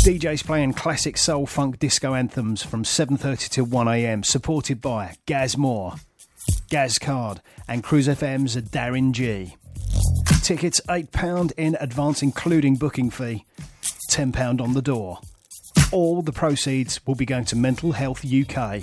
DJs 0.05 0.45
playing 0.45 0.73
classic 0.73 1.17
soul 1.17 1.45
funk 1.45 1.77
disco 1.79 2.13
anthems 2.13 2.63
from 2.63 2.85
7:30 2.85 3.49
to 3.49 3.65
1 3.65 3.87
a.m. 3.89 4.23
supported 4.23 4.79
by 4.79 5.15
Gaz 5.25 5.57
Moore, 5.57 5.95
Gaz 6.69 6.97
Card 6.97 7.41
and 7.67 7.83
Cruise 7.83 8.07
FM's 8.07 8.55
Darren 8.55 9.11
G. 9.11 9.57
Tickets 10.41 10.79
£8 10.87 11.51
in 11.57 11.75
advance 11.81 12.21
including 12.21 12.75
booking 12.75 13.09
fee, 13.09 13.43
£10 14.09 14.61
on 14.61 14.73
the 14.73 14.81
door. 14.81 15.19
All 15.93 16.23
the 16.23 16.31
proceeds 16.31 16.99
will 17.05 17.13
be 17.13 17.23
going 17.23 17.45
to 17.45 17.55
Mental 17.55 17.91
Health 17.91 18.25
UK. 18.25 18.81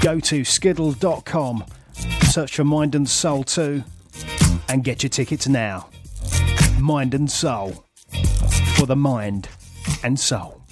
Go 0.00 0.18
to 0.18 0.44
skiddle.com, 0.44 1.64
search 2.22 2.56
for 2.56 2.64
Mind 2.64 2.96
and 2.96 3.08
Soul 3.08 3.44
2, 3.44 3.84
and 4.68 4.82
get 4.82 5.04
your 5.04 5.10
tickets 5.10 5.46
now. 5.46 5.88
Mind 6.80 7.14
and 7.14 7.30
Soul. 7.30 7.84
For 8.76 8.86
the 8.86 8.96
mind 8.96 9.48
and 10.02 10.18
soul. 10.18 10.62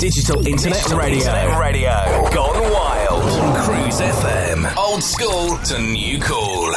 Digital 0.00 0.44
Internet 0.44 0.90
Radio. 0.90 1.58
Radio. 1.60 2.28
Gone 2.34 2.72
wild. 2.72 3.22
On 3.22 3.64
Cruise 3.64 4.00
FM. 4.00 4.76
Old 4.76 5.02
school 5.02 5.58
to 5.58 5.80
new 5.80 6.18
cool. 6.20 6.72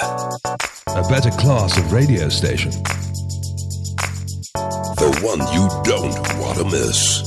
A 0.96 1.08
better 1.10 1.32
class 1.32 1.76
of 1.78 1.92
radio 1.92 2.30
station. 2.30 2.72
The 4.98 5.12
one 5.22 5.40
you 5.54 5.68
don't 5.84 6.16
want 6.40 6.58
to 6.58 6.64
miss. 6.66 7.22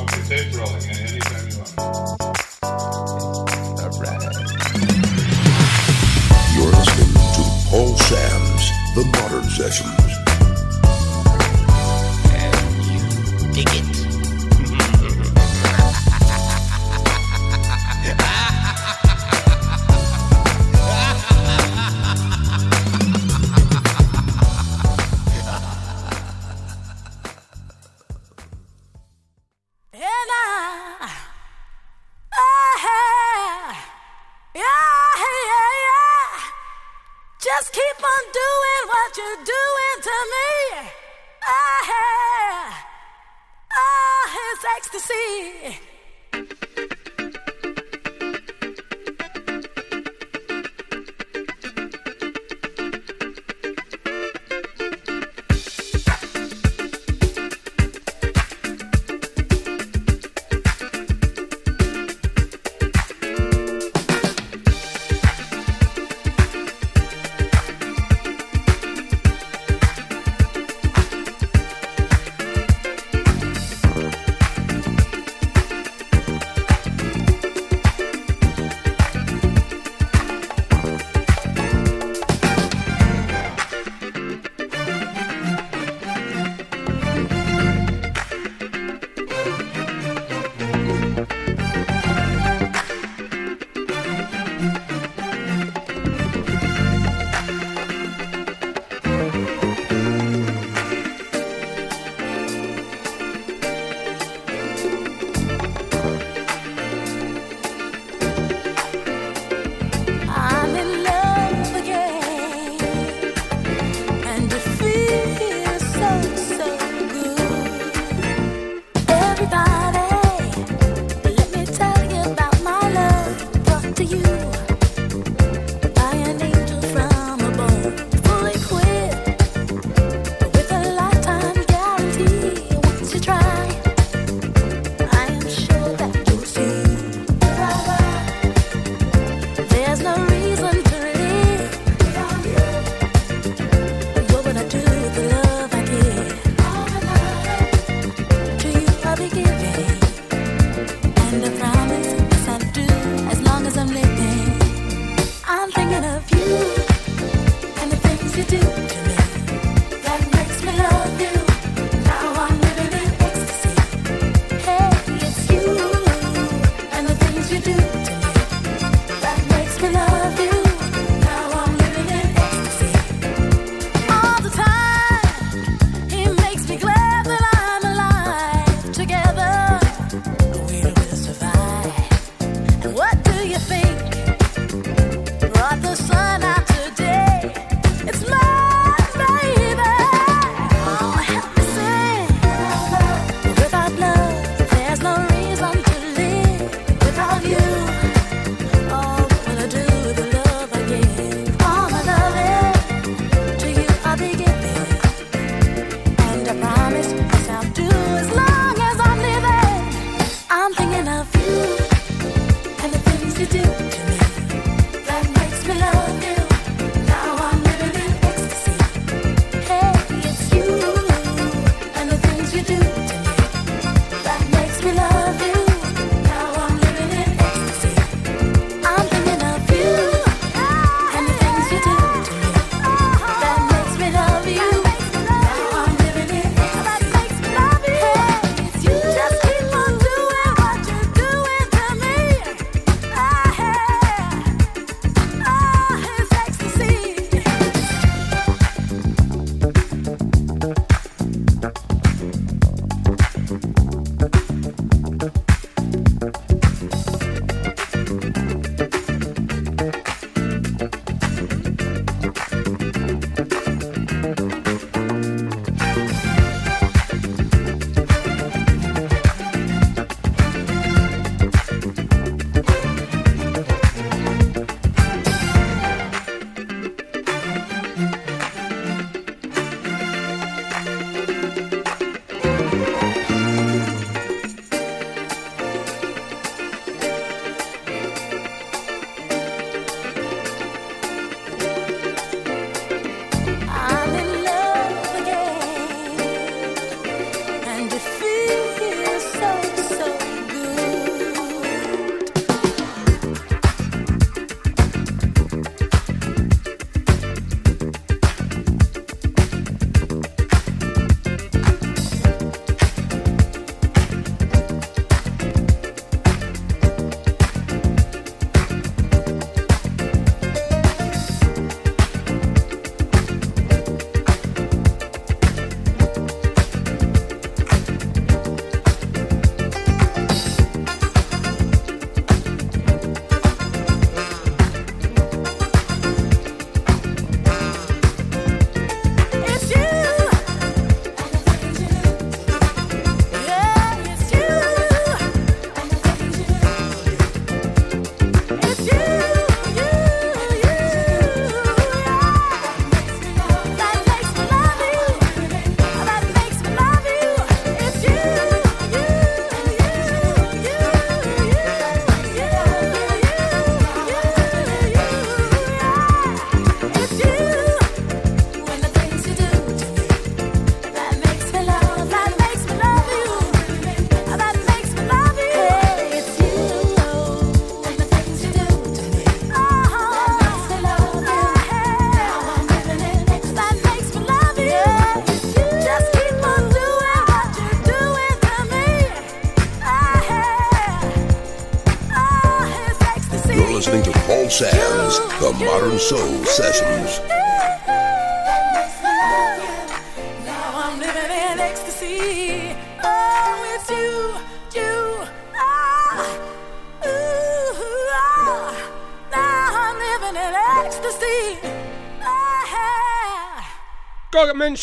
Okay, 0.00 0.22
tape's 0.28 0.56
rolling. 0.56 0.82
Anytime 0.88 1.48
you 1.48 1.56
want. 1.58 1.72
You're 6.54 6.72
listening 6.72 7.12
to 7.34 7.42
Paul 7.68 7.92
Sams 7.98 8.64
The 8.94 9.04
Modern 9.20 9.48
Sessions. 9.50 10.01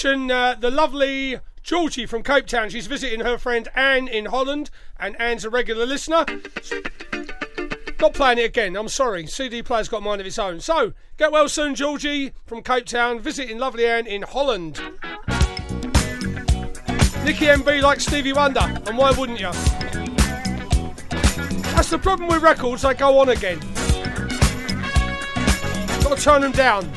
mention 0.04 0.32
uh, 0.32 0.56
the 0.58 0.72
lovely 0.72 1.40
Georgie 1.62 2.06
from 2.06 2.24
Cape 2.24 2.46
Town. 2.46 2.70
She's 2.70 2.88
visiting 2.88 3.20
her 3.20 3.38
friend 3.38 3.68
Anne 3.76 4.08
in 4.08 4.28
Holland, 4.28 4.70
and 4.98 5.20
Anne's 5.20 5.44
a 5.44 5.50
regular 5.50 5.86
listener. 5.86 6.26
Not 8.00 8.14
playing 8.14 8.38
it 8.38 8.46
again, 8.46 8.78
I'm 8.78 8.88
sorry. 8.88 9.28
CD 9.28 9.62
player's 9.62 9.90
got 9.90 10.02
mine 10.02 10.22
of 10.22 10.26
its 10.26 10.40
own. 10.40 10.62
So, 10.62 10.94
get 11.18 11.34
well 11.34 11.50
soon, 11.50 11.76
Georgie 11.76 12.32
from 12.46 12.64
Cape 12.64 12.86
Town, 12.86 13.20
visiting 13.20 13.58
lovely 13.58 13.86
Anne 13.86 14.08
in 14.08 14.22
Holland. 14.22 14.80
Nicky 17.26 17.48
MB 17.48 17.82
like 17.82 18.00
Stevie 18.00 18.32
Wonder, 18.32 18.62
and 18.88 18.98
why 18.98 19.12
wouldn't 19.12 19.42
you? 19.42 19.52
That's 21.74 21.90
the 21.90 22.00
problem 22.02 22.30
with 22.30 22.42
records, 22.42 22.84
they 22.84 22.94
go 22.94 23.20
on 23.20 23.28
again. 23.28 23.60
Gotta 26.02 26.22
turn 26.22 26.42
them 26.42 26.54
down. 26.54 26.90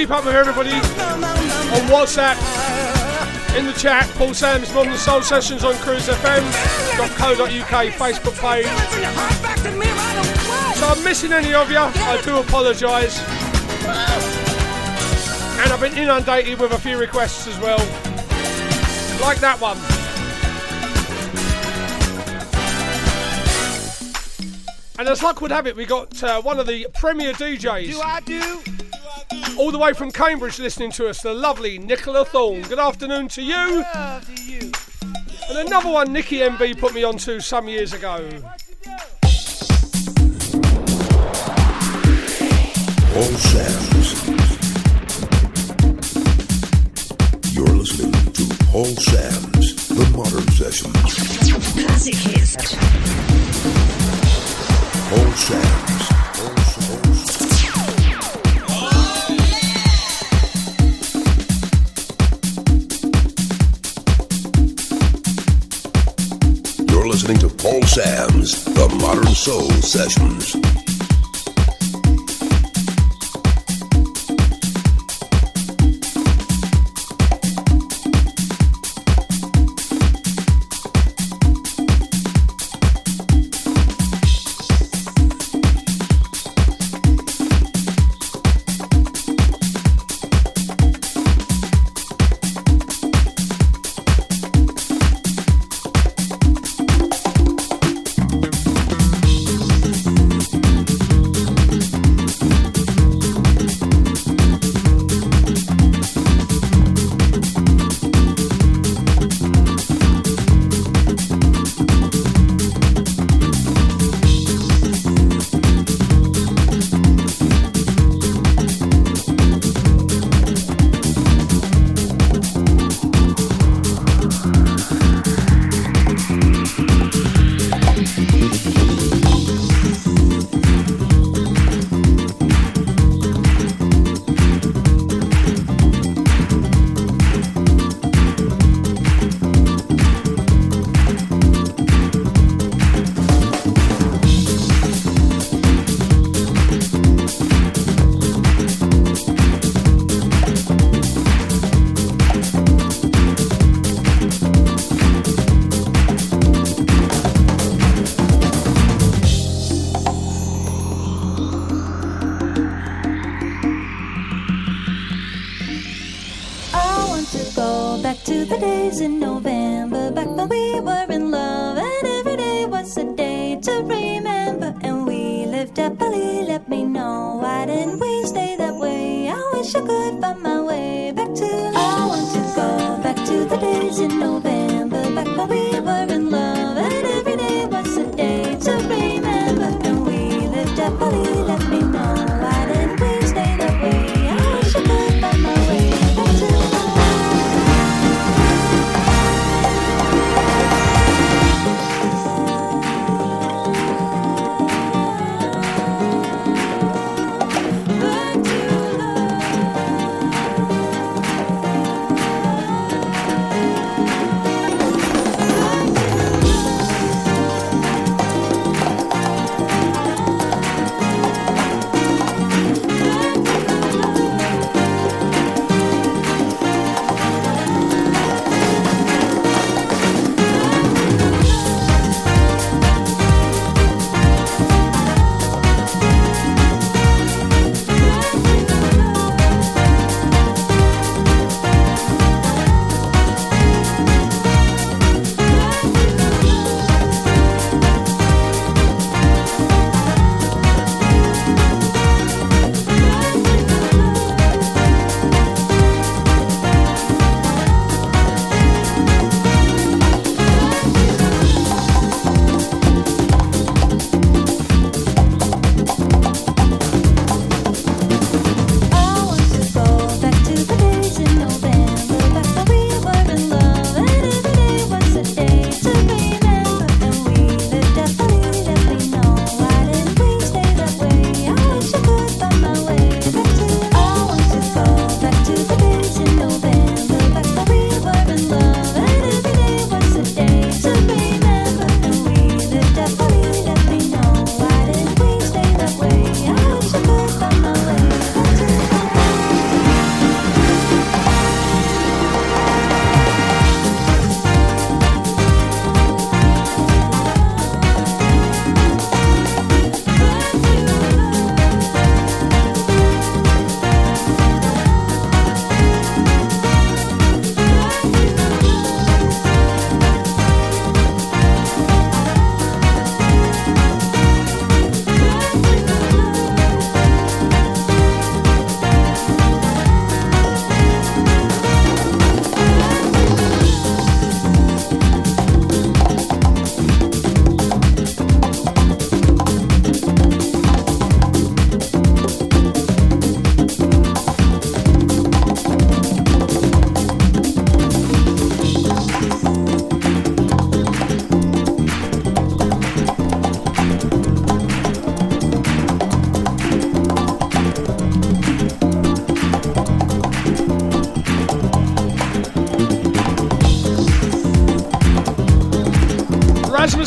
keep 0.00 0.10
up 0.10 0.24
with 0.24 0.34
everybody 0.34 0.72
on 0.72 1.84
WhatsApp, 1.92 2.38
in 3.58 3.66
the 3.66 3.72
chat, 3.74 4.08
Paul 4.14 4.32
Sams 4.32 4.72
Modern 4.72 4.96
Soul 4.96 5.20
Sessions 5.20 5.62
on 5.62 5.74
cruisefm.co.uk 5.74 6.40
Facebook 7.92 8.40
page. 8.40 8.64
So 10.76 10.86
I'm 10.86 11.04
missing 11.04 11.34
any 11.34 11.52
of 11.52 11.70
you, 11.70 11.76
I 11.76 12.18
do 12.24 12.38
apologise. 12.38 13.20
And 15.60 15.70
I've 15.70 15.80
been 15.82 15.98
inundated 15.98 16.58
with 16.58 16.72
a 16.72 16.78
few 16.78 16.96
requests 16.96 17.46
as 17.46 17.58
well, 17.60 17.76
like 19.20 19.38
that 19.40 19.58
one. 19.60 19.76
And 24.98 25.06
as 25.10 25.22
luck 25.22 25.42
would 25.42 25.50
have 25.50 25.66
it, 25.66 25.76
we 25.76 25.84
got 25.84 26.22
uh, 26.22 26.40
one 26.40 26.58
of 26.58 26.66
the 26.66 26.86
premier 26.94 27.34
DJs. 27.34 27.90
Do 27.92 28.00
I 28.00 28.20
do? 28.20 28.62
all 29.60 29.70
the 29.70 29.78
way 29.78 29.92
from 29.92 30.10
Cambridge 30.10 30.58
listening 30.58 30.90
to 30.90 31.06
us, 31.06 31.20
the 31.20 31.34
lovely 31.34 31.76
Nicola 31.78 32.24
Thorne. 32.24 32.62
Good 32.62 32.78
afternoon 32.78 33.28
to 33.28 33.42
you. 33.42 33.84
And 35.50 35.58
another 35.58 35.90
one 35.90 36.14
Nikki 36.14 36.38
MB 36.38 36.78
put 36.78 36.94
me 36.94 37.04
onto 37.04 37.40
some 37.40 37.68
years 37.68 37.92
ago. 37.92 38.26
All 43.14 43.32
Sams. 43.36 44.24
You're 47.54 47.66
listening 47.66 48.32
to 48.32 48.64
Paul 48.70 48.86
Sams 48.86 49.88
The 49.88 50.06
Modern 50.16 50.48
Session. 50.52 50.90
Classic 51.84 52.14
hits. 52.14 52.56
Paul 55.10 55.32
Sams. 55.32 55.99
Sams 67.90 68.62
The 68.66 68.88
Modern 69.00 69.34
Soul 69.34 69.68
Sessions. 69.82 70.79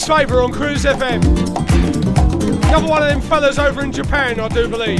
Chris 0.03 0.19
Faber 0.19 0.43
on 0.43 0.51
Cruise 0.51 0.84
FM. 0.84 1.23
Another 2.67 2.88
one 2.88 3.03
of 3.03 3.07
them 3.07 3.21
fellas 3.21 3.57
over 3.57 3.81
in 3.84 3.93
Japan, 3.93 4.38
I 4.38 4.49
do 4.49 4.67
believe. 4.67 4.99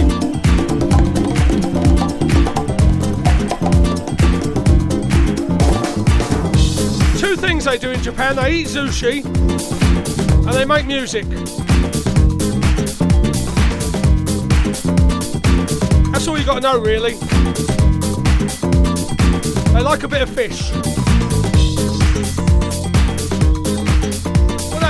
Two 7.19 7.35
things 7.35 7.65
they 7.65 7.77
do 7.77 7.91
in 7.91 8.01
Japan 8.01 8.38
they 8.38 8.53
eat 8.53 8.67
sushi 8.67 9.25
and 10.45 10.53
they 10.53 10.63
make 10.63 10.85
music. 10.85 11.25
That's 16.13 16.27
all 16.30 16.38
you 16.38 16.45
got 16.45 16.55
to 16.55 16.61
know, 16.61 16.80
really. 16.80 17.15
They 19.73 19.81
like 19.81 20.03
a 20.03 20.07
bit 20.07 20.21
of 20.21 20.30
fish. 20.30 20.93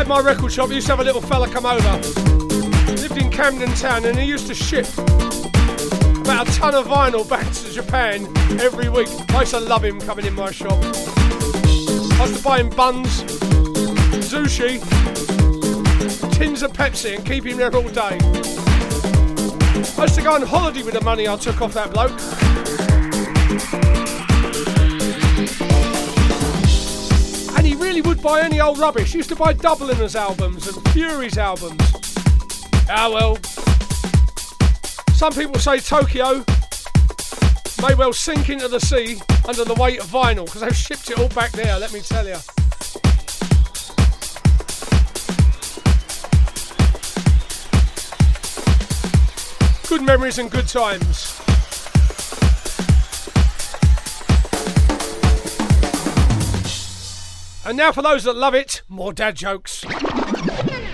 Had 0.04 0.10
my 0.10 0.20
record 0.20 0.52
shop, 0.52 0.70
I 0.70 0.74
used 0.74 0.88
to 0.88 0.92
have 0.92 1.00
a 1.00 1.04
little 1.06 1.22
fella 1.22 1.48
come 1.48 1.66
over. 1.66 1.98
Lived 2.92 3.18
in 3.18 3.32
Camden 3.32 3.74
Town 3.76 4.04
and 4.04 4.20
he 4.20 4.26
used 4.26 4.48
to 4.48 4.54
ship 4.54 4.86
about 4.98 6.50
a 6.50 6.52
ton 6.52 6.76
of 6.76 6.88
vinyl 6.88 7.24
back 7.30 7.50
to 7.50 7.72
Japan 7.72 8.28
every 8.60 8.90
week. 8.90 9.08
I 9.30 9.40
used 9.40 9.54
to 9.54 9.62
love 9.62 9.86
him 9.86 10.02
coming 10.02 10.26
in 10.26 10.34
my 10.34 10.52
shop. 10.52 10.78
I 10.84 12.26
used 12.26 12.36
to 12.36 12.44
buy 12.44 12.60
him 12.60 12.70
buns, 12.72 13.24
sushi, 14.28 14.82
tins 16.34 16.64
of 16.64 16.74
Pepsi 16.74 17.16
and 17.16 17.26
keep 17.26 17.46
him 17.46 17.56
there 17.56 17.74
all 17.74 17.88
day. 17.88 18.20
I 19.98 20.02
used 20.02 20.16
to 20.16 20.22
go 20.22 20.34
on 20.34 20.42
holiday 20.42 20.84
with 20.84 20.96
the 20.96 21.02
money 21.02 21.30
I 21.30 21.38
took 21.38 21.62
off 21.62 21.74
that 21.76 21.94
bloke. 21.94 22.20
Buy 28.24 28.40
any 28.42 28.62
old 28.62 28.80
rubbish. 28.80 29.14
Used 29.14 29.28
to 29.30 29.36
buy 29.36 29.52
Dubliners 29.52 30.16
albums 30.16 30.66
and 30.66 30.78
Fureys 30.88 31.36
albums. 31.36 31.82
Ah 32.90 33.10
well. 33.14 33.36
Some 35.14 35.34
people 35.34 35.60
say 35.60 35.80
Tokyo 35.80 36.46
may 37.82 37.96
well 37.96 38.14
sink 38.14 38.50
into 38.50 38.70
the 38.70 38.80
sea 38.80 39.20
under 39.46 39.66
the 39.66 39.74
weight 39.74 40.00
of 40.00 40.06
vinyl 40.06 40.46
because 40.46 40.62
they've 40.62 40.76
shipped 40.76 41.10
it 41.12 41.20
all 41.20 41.28
back 41.30 41.52
there, 41.52 41.78
let 41.78 41.92
me 41.92 42.00
tell 42.00 42.26
you. 42.26 42.38
Good 49.90 50.02
memories 50.02 50.40
and 50.40 50.50
good 50.50 50.70
times. 50.70 51.33
And 57.66 57.78
now 57.78 57.94
for 57.94 58.02
those 58.02 58.26
that 58.26 58.36
love 58.36 58.54
it, 58.56 58.82
more 58.90 59.14
dad 59.14 59.36
jokes. 59.36 59.86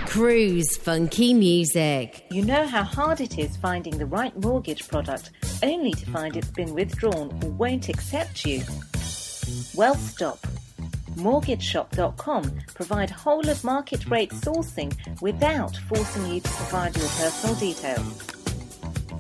Cruise 0.06 0.78
funky 0.78 1.34
music. 1.34 2.26
You 2.30 2.46
know 2.46 2.68
how 2.68 2.84
hard 2.84 3.22
it 3.22 3.40
is 3.40 3.58
finding 3.58 3.98
the 3.98 4.06
right 4.06 4.38
mortgage 4.40 4.88
product 4.88 5.32
only 5.64 5.94
to 5.94 6.06
find 6.12 6.38
it's 6.38 6.52
been 6.52 6.76
withdrawn 6.76 7.32
or 7.44 7.50
won't 7.50 7.90
accept 7.90 8.46
you? 8.46 8.62
Well, 9.74 9.96
stop. 9.96 10.40
MortgageShop.com 11.16 12.60
provide 12.76 13.10
whole 13.10 13.50
of 13.50 13.64
market 13.64 14.06
rate 14.06 14.32
sourcing 14.32 14.96
without 15.22 15.76
forcing 15.76 16.28
you 16.28 16.40
to 16.40 16.50
provide 16.50 16.96
your 16.96 17.08
personal 17.10 17.56
details. 17.56 18.39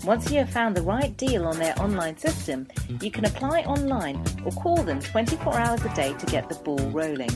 Once 0.04 0.32
you 0.32 0.40
have 0.40 0.50
found 0.50 0.76
the 0.76 0.82
right 0.82 1.16
deal 1.18 1.46
on 1.46 1.58
their 1.58 1.78
online 1.82 2.18
system, 2.18 2.68
you 3.02 3.12
can 3.12 3.26
apply 3.26 3.62
online 3.62 4.24
or 4.46 4.52
call 4.54 4.82
them 4.84 5.00
24 5.00 5.58
hours 5.58 5.84
a 5.84 5.94
day 5.94 6.14
to 6.14 6.26
get 6.28 6.48
the 6.48 6.56
ball 6.56 6.80
rolling. 6.90 7.30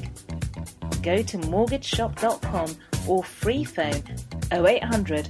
Go 1.01 1.21
to 1.21 1.37
mortgageshop.com 1.37 2.75
or 3.07 3.23
free 3.23 3.63
phone 3.63 4.01
0800 4.51 5.29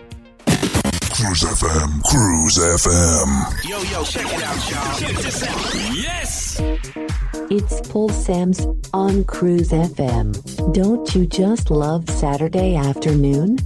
Cruise 1.21 1.43
FM, 1.43 2.01
Cruise 2.03 2.57
FM. 2.57 3.69
Yo, 3.69 3.79
yo, 3.83 4.03
check 4.03 4.25
it 4.25 4.43
out, 4.43 4.71
y'all. 4.71 4.97
Check 4.97 5.15
this 5.23 5.43
out. 5.43 5.95
Yes! 5.95 6.59
It's 7.51 7.87
Paul 7.89 8.09
Sams 8.09 8.65
on 8.91 9.23
Cruise 9.25 9.69
FM. 9.69 10.73
Don't 10.73 11.13
you 11.13 11.27
just 11.27 11.69
love 11.69 12.09
Saturday 12.09 12.75
afternoon? 12.75 13.57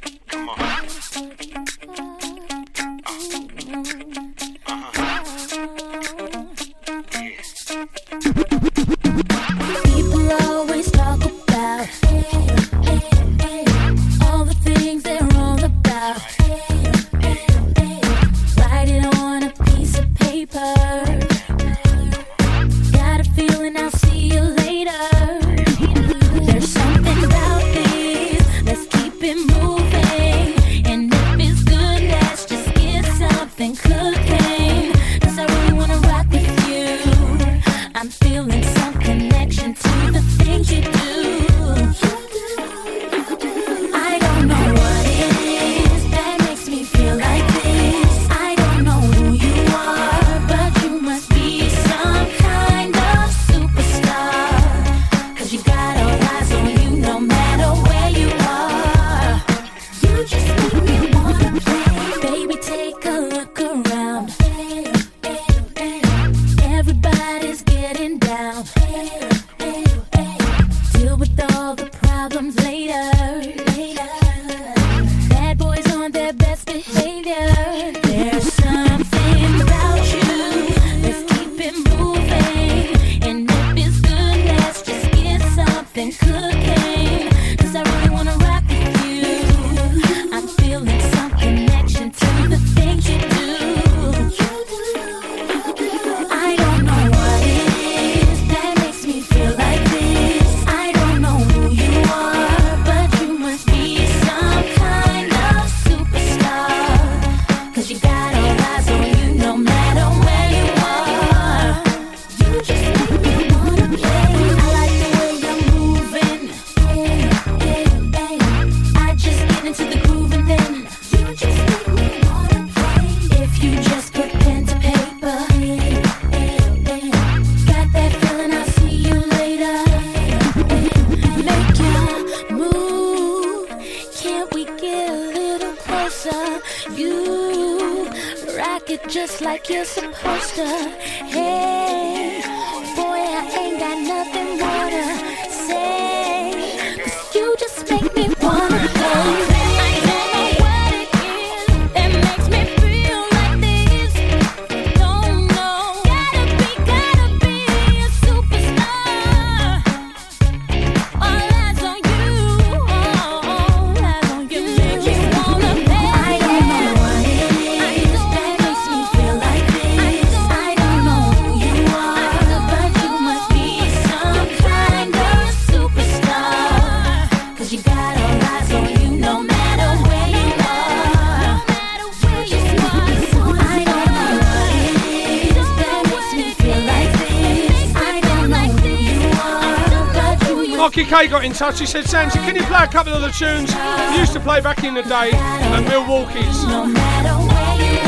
got 191.32 191.46
in 191.46 191.54
touch. 191.54 191.80
He 191.80 191.86
said, 191.86 192.04
Sansa, 192.04 192.44
can 192.44 192.58
you 192.58 192.64
play 192.64 192.84
a 192.84 192.88
couple 192.88 193.14
of 193.14 193.22
the 193.22 193.30
tunes 193.30 193.74
you 194.14 194.20
used 194.20 194.34
to 194.34 194.40
play 194.42 194.60
back 194.60 194.84
in 194.84 194.94
the 194.94 195.02
day 195.02 195.32
at 195.32 195.80
Milwaukee's? 195.88 196.62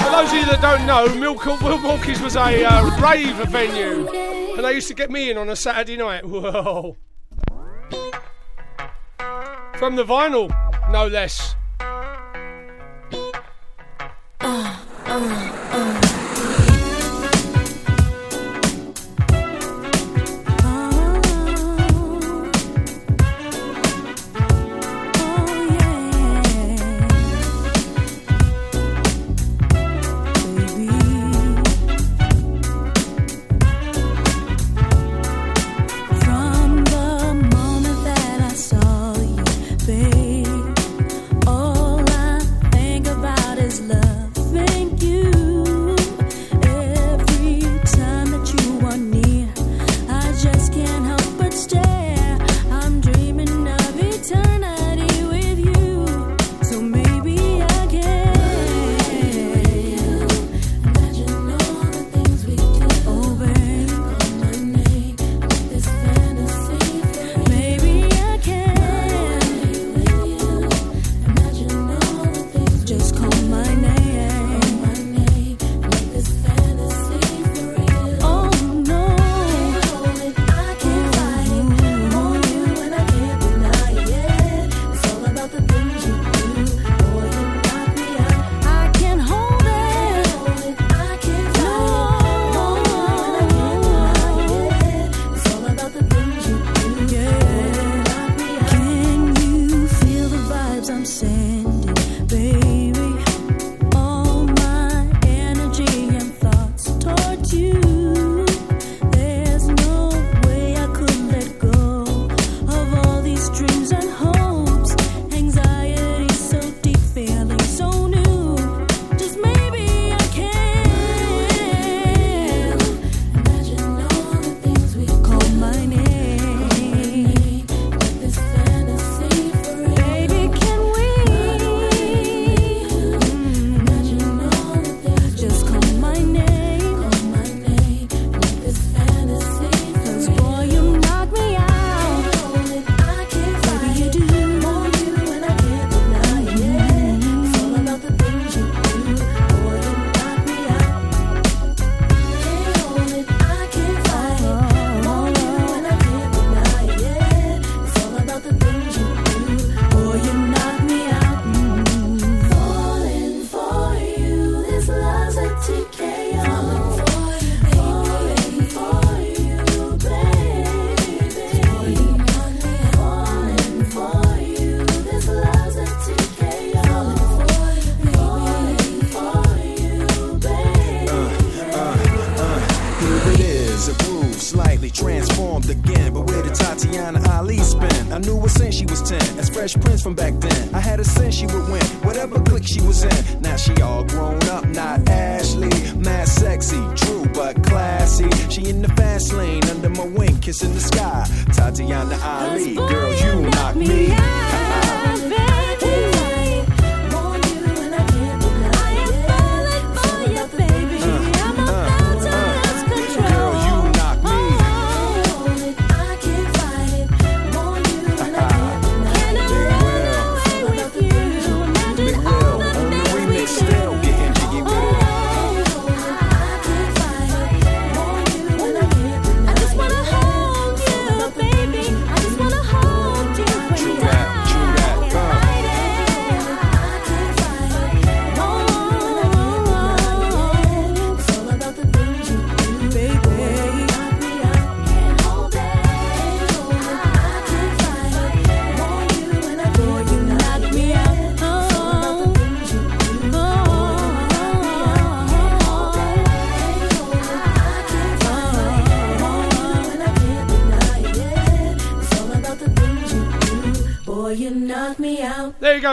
For 0.03 0.11
those 0.11 0.29
of 0.29 0.35
you 0.35 0.45
that 0.47 0.59
don't 0.61 0.85
know, 0.85 1.07
Milwaukee's 1.15 2.21
was 2.21 2.35
a 2.35 2.65
uh, 2.65 2.99
rave 2.99 3.37
venue, 3.47 4.09
and 4.55 4.65
they 4.65 4.73
used 4.73 4.89
to 4.89 4.93
get 4.93 5.09
me 5.09 5.31
in 5.31 5.37
on 5.37 5.49
a 5.49 5.55
Saturday 5.55 5.95
night. 5.95 6.25
Whoa. 6.25 6.97
From 9.77 9.95
the 9.95 10.03
vinyl, 10.03 10.51
no 10.91 11.07
less. 11.07 11.55
Uh, 14.41 14.77
uh. 15.05 15.52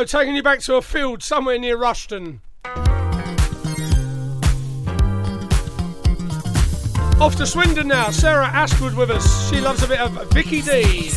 taking 0.04 0.34
you 0.34 0.42
back 0.42 0.60
to 0.60 0.76
a 0.76 0.82
field 0.82 1.22
somewhere 1.22 1.58
near 1.58 1.76
Rushton. 1.76 2.40
Off 7.20 7.36
to 7.36 7.46
Swindon 7.46 7.88
now, 7.88 8.10
Sarah 8.10 8.46
Ashwood 8.46 8.94
with 8.94 9.10
us. 9.10 9.50
She 9.50 9.60
loves 9.60 9.82
a 9.82 9.88
bit 9.88 10.00
of 10.00 10.32
Vicky 10.32 10.62
D. 10.62 11.10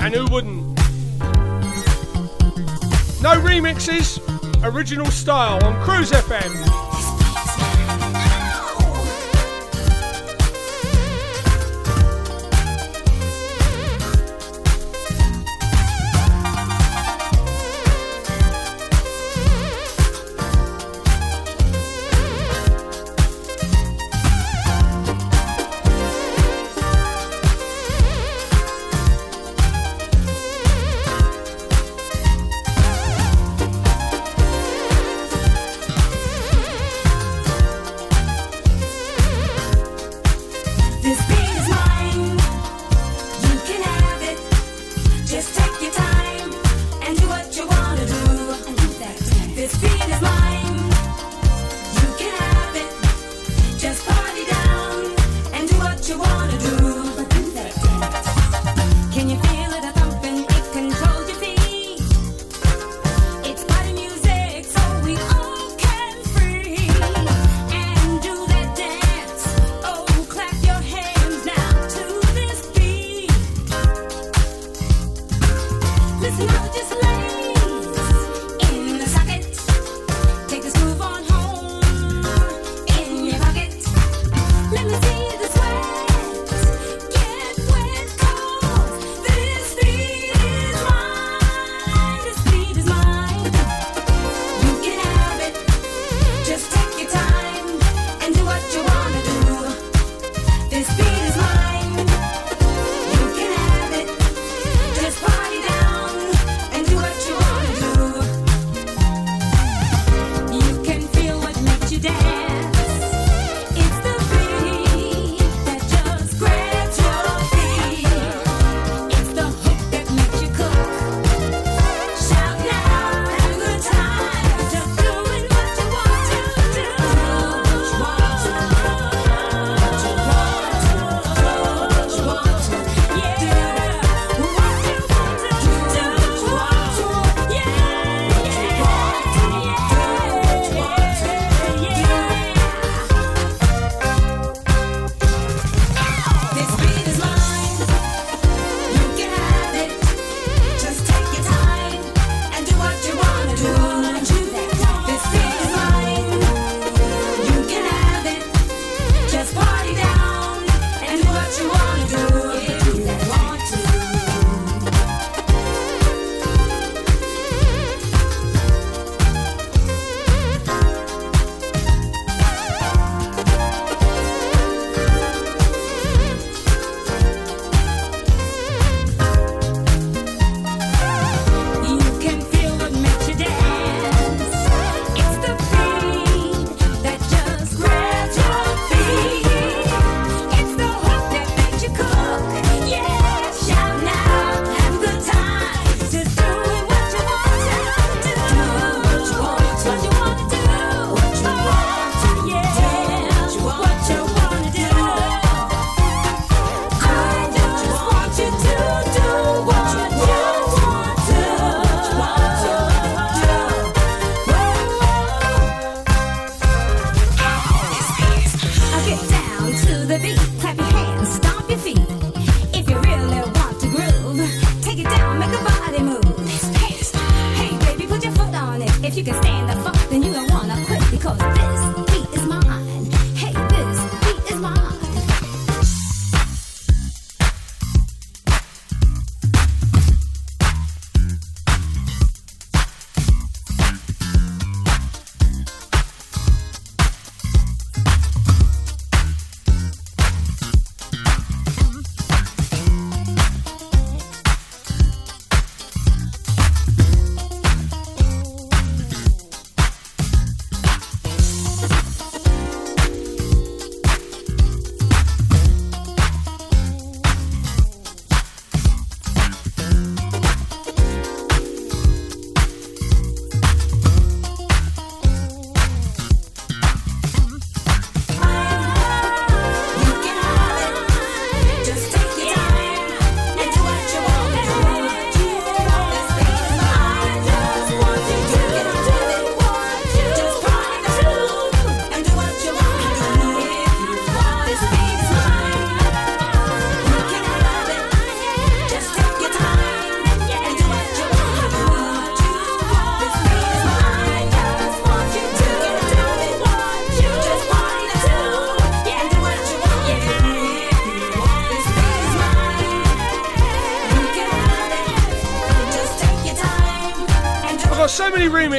And 0.00 0.14
who 0.14 0.26
wouldn't? 0.26 0.76
No 3.20 3.40
remixes, 3.40 4.20
original 4.64 5.06
style 5.06 5.64
on 5.64 5.82
Cruise 5.82 6.12
FM. 6.12 6.91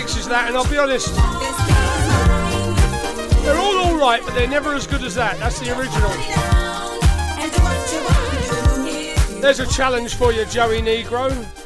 remixes 0.04 0.28
that, 0.28 0.48
and 0.48 0.58
I'll 0.58 0.70
be 0.70 0.78
honest, 0.78 1.14
they're 3.44 3.58
all 3.58 3.88
alright, 3.88 4.22
but 4.26 4.34
they're 4.34 4.48
never 4.48 4.74
as 4.74 4.88
good 4.88 5.04
as 5.04 5.16
that. 5.16 5.38
That's 5.40 5.60
the 5.60 5.78
original. 5.78 6.10
There's 9.42 9.60
a 9.60 9.68
challenge 9.68 10.16
for 10.16 10.32
you, 10.32 10.46
Joey 10.46 10.82
Negro. 10.82 11.63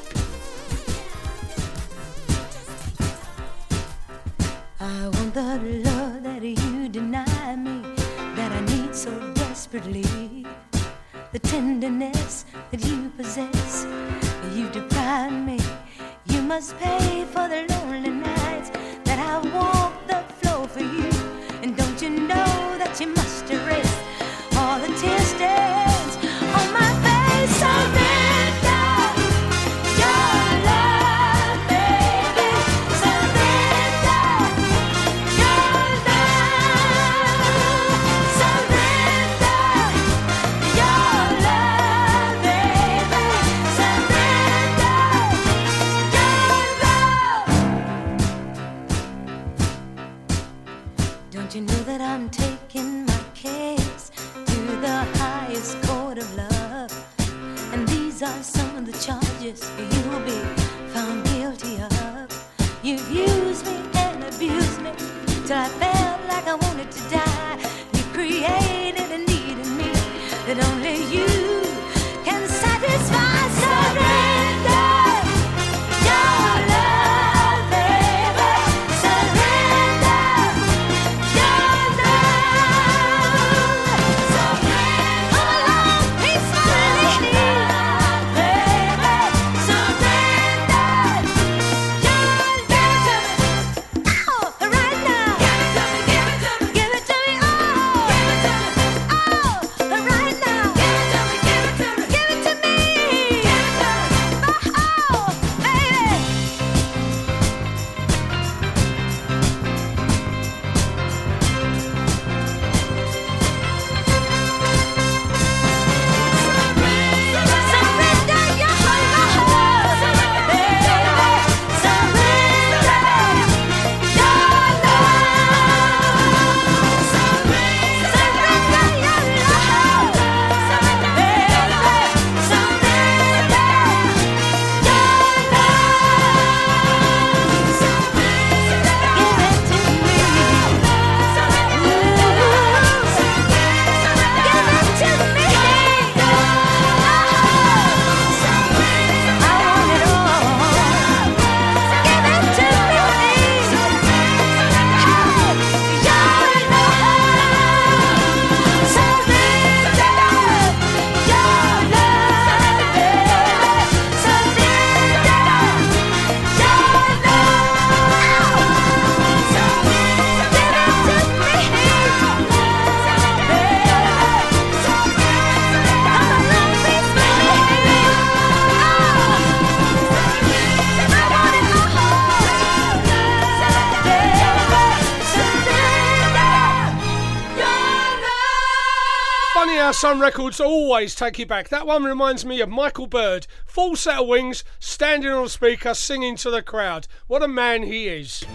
Some 189.99 190.22
Records 190.22 190.60
always 190.60 191.15
take 191.15 191.40
you 191.40 191.48
back. 191.48 191.69
That 191.69 191.88
one 191.88 192.03
reminds 192.03 192.45
me 192.45 192.61
of 192.61 192.69
Michael 192.69 193.07
Bird, 193.07 193.48
full 193.65 193.95
set 193.95 194.19
of 194.19 194.28
wings, 194.28 194.64
standing 194.78 195.32
on 195.32 195.45
a 195.45 195.49
speaker, 195.49 195.95
singing 195.95 196.36
to 196.36 196.52
the 196.52 196.61
crowd. 196.61 197.07
What 197.26 197.41
a 197.41 197.48
man 197.48 197.82
he 197.82 198.07
is. 198.07 198.45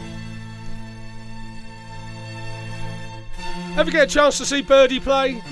Ever 3.76 3.90
get 3.90 4.04
a 4.04 4.06
chance 4.06 4.38
to 4.38 4.46
see 4.46 4.62
Birdie 4.62 5.00
play? 5.00 5.42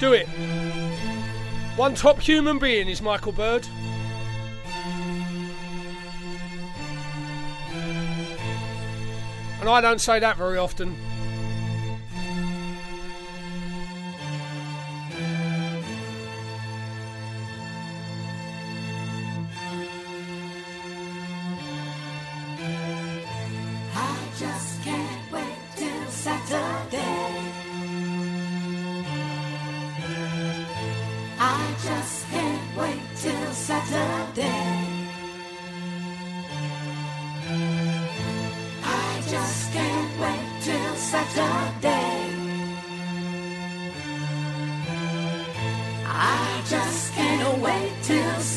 Do 0.00 0.14
it. 0.14 0.26
One 1.76 1.94
top 1.94 2.20
human 2.20 2.58
being 2.58 2.88
is 2.88 3.02
Michael 3.02 3.32
Bird. 3.32 3.68
And 9.60 9.68
I 9.68 9.82
don't 9.82 10.00
say 10.00 10.20
that 10.20 10.38
very 10.38 10.56
often. 10.56 10.96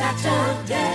Saturday. 0.02 0.91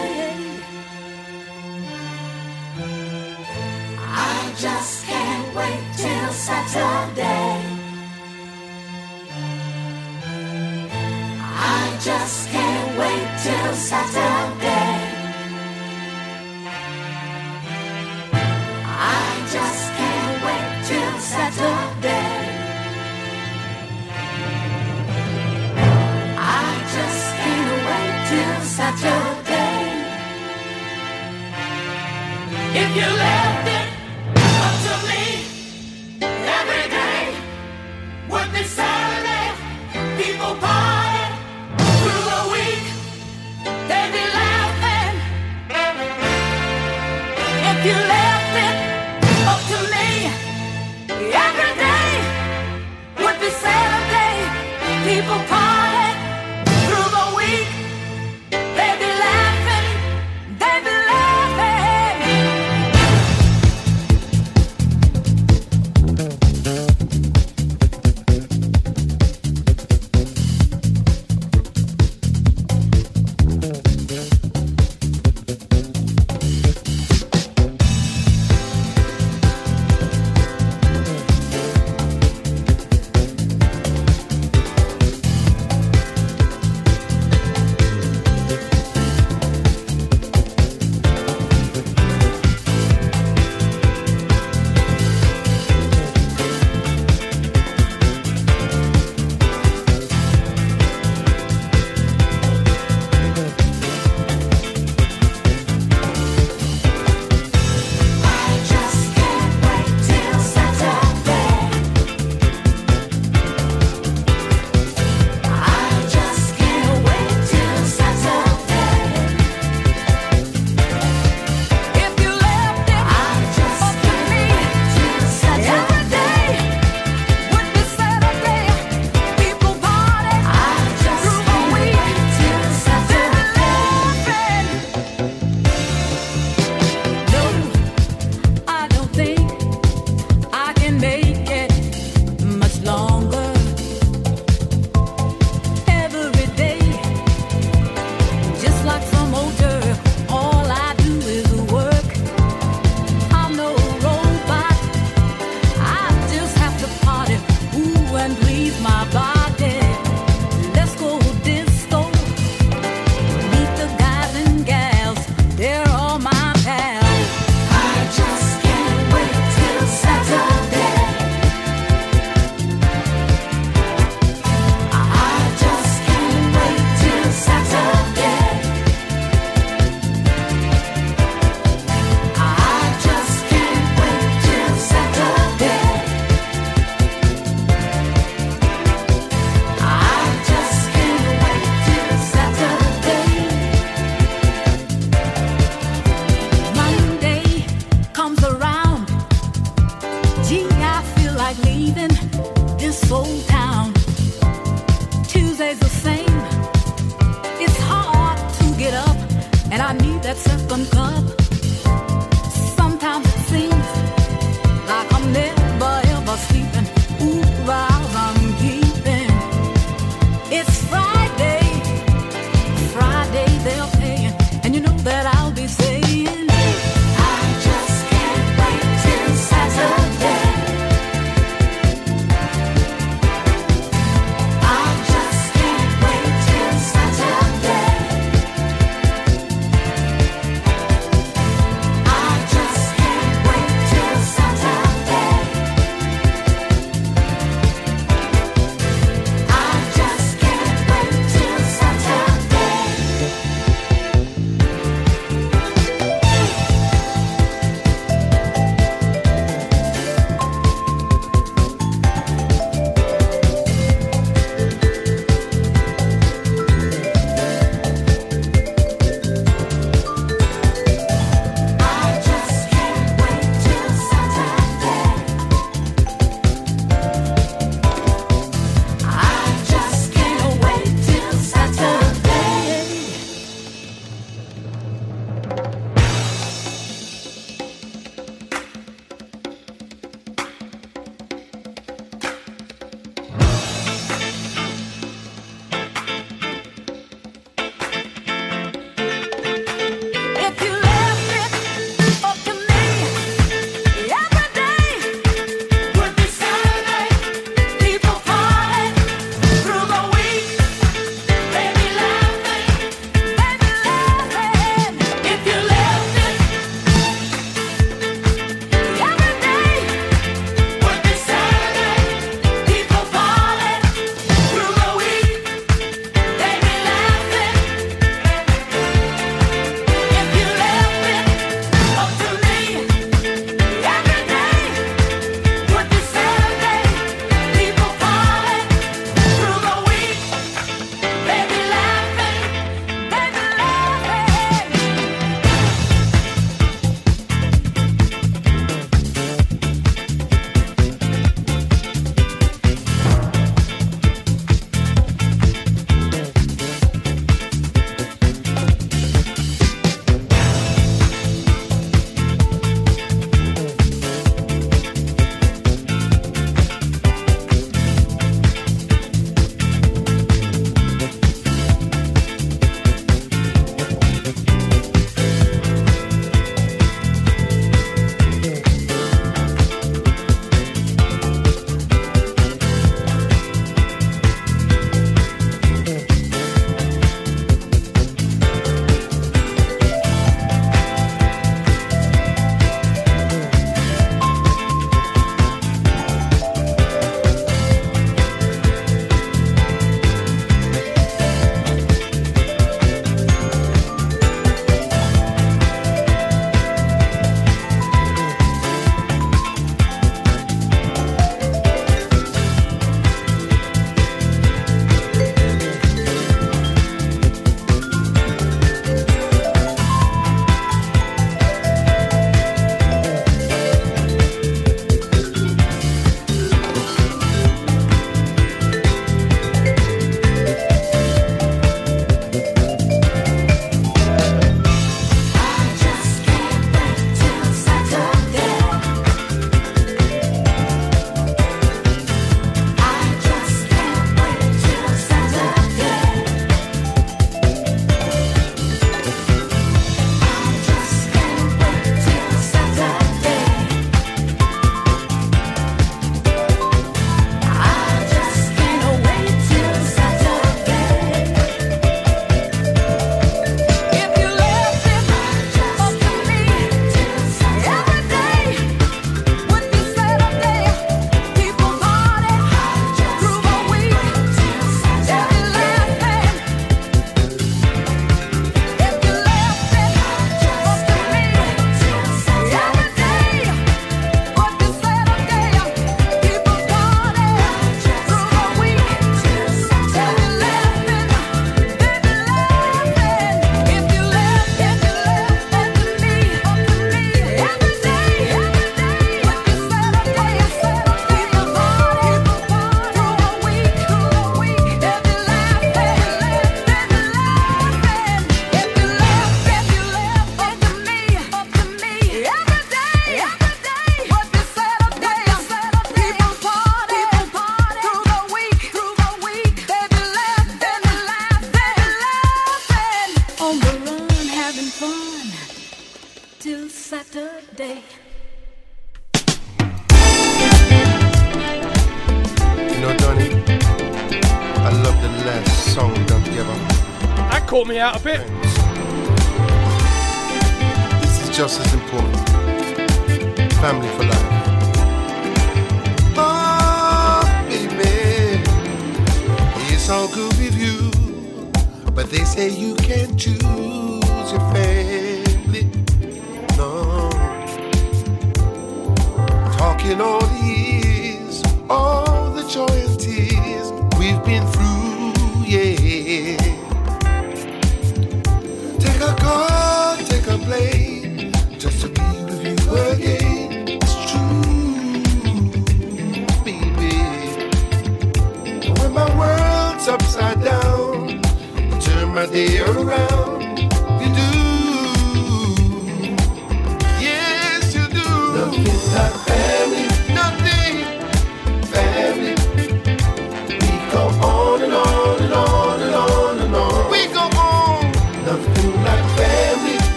You 32.96 33.02
left 33.02 33.55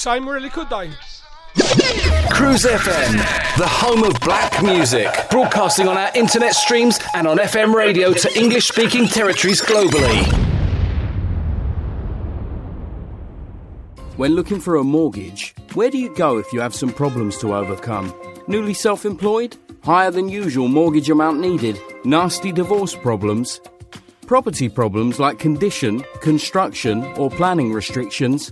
Same 0.00 0.26
really 0.26 0.48
could 0.48 0.70
they? 0.70 0.88
Cruise 2.32 2.64
FM, 2.64 3.18
the 3.58 3.66
home 3.68 4.02
of 4.02 4.18
black 4.20 4.62
music, 4.62 5.06
broadcasting 5.28 5.88
on 5.88 5.98
our 5.98 6.10
internet 6.14 6.54
streams 6.54 6.98
and 7.14 7.26
on 7.26 7.36
FM 7.36 7.74
radio 7.74 8.14
to 8.14 8.34
English 8.34 8.68
speaking 8.68 9.06
territories 9.06 9.60
globally. 9.60 10.24
When 14.16 14.34
looking 14.34 14.58
for 14.58 14.76
a 14.76 14.84
mortgage, 14.84 15.54
where 15.74 15.90
do 15.90 15.98
you 15.98 16.14
go 16.14 16.38
if 16.38 16.50
you 16.50 16.62
have 16.62 16.74
some 16.74 16.94
problems 16.94 17.36
to 17.40 17.54
overcome? 17.54 18.14
Newly 18.48 18.72
self 18.72 19.04
employed? 19.04 19.58
Higher 19.84 20.10
than 20.10 20.30
usual 20.30 20.68
mortgage 20.68 21.10
amount 21.10 21.40
needed? 21.40 21.78
Nasty 22.06 22.52
divorce 22.52 22.94
problems? 22.96 23.60
Property 24.26 24.70
problems 24.70 25.20
like 25.20 25.38
condition, 25.38 26.02
construction, 26.22 27.04
or 27.18 27.28
planning 27.28 27.70
restrictions? 27.70 28.50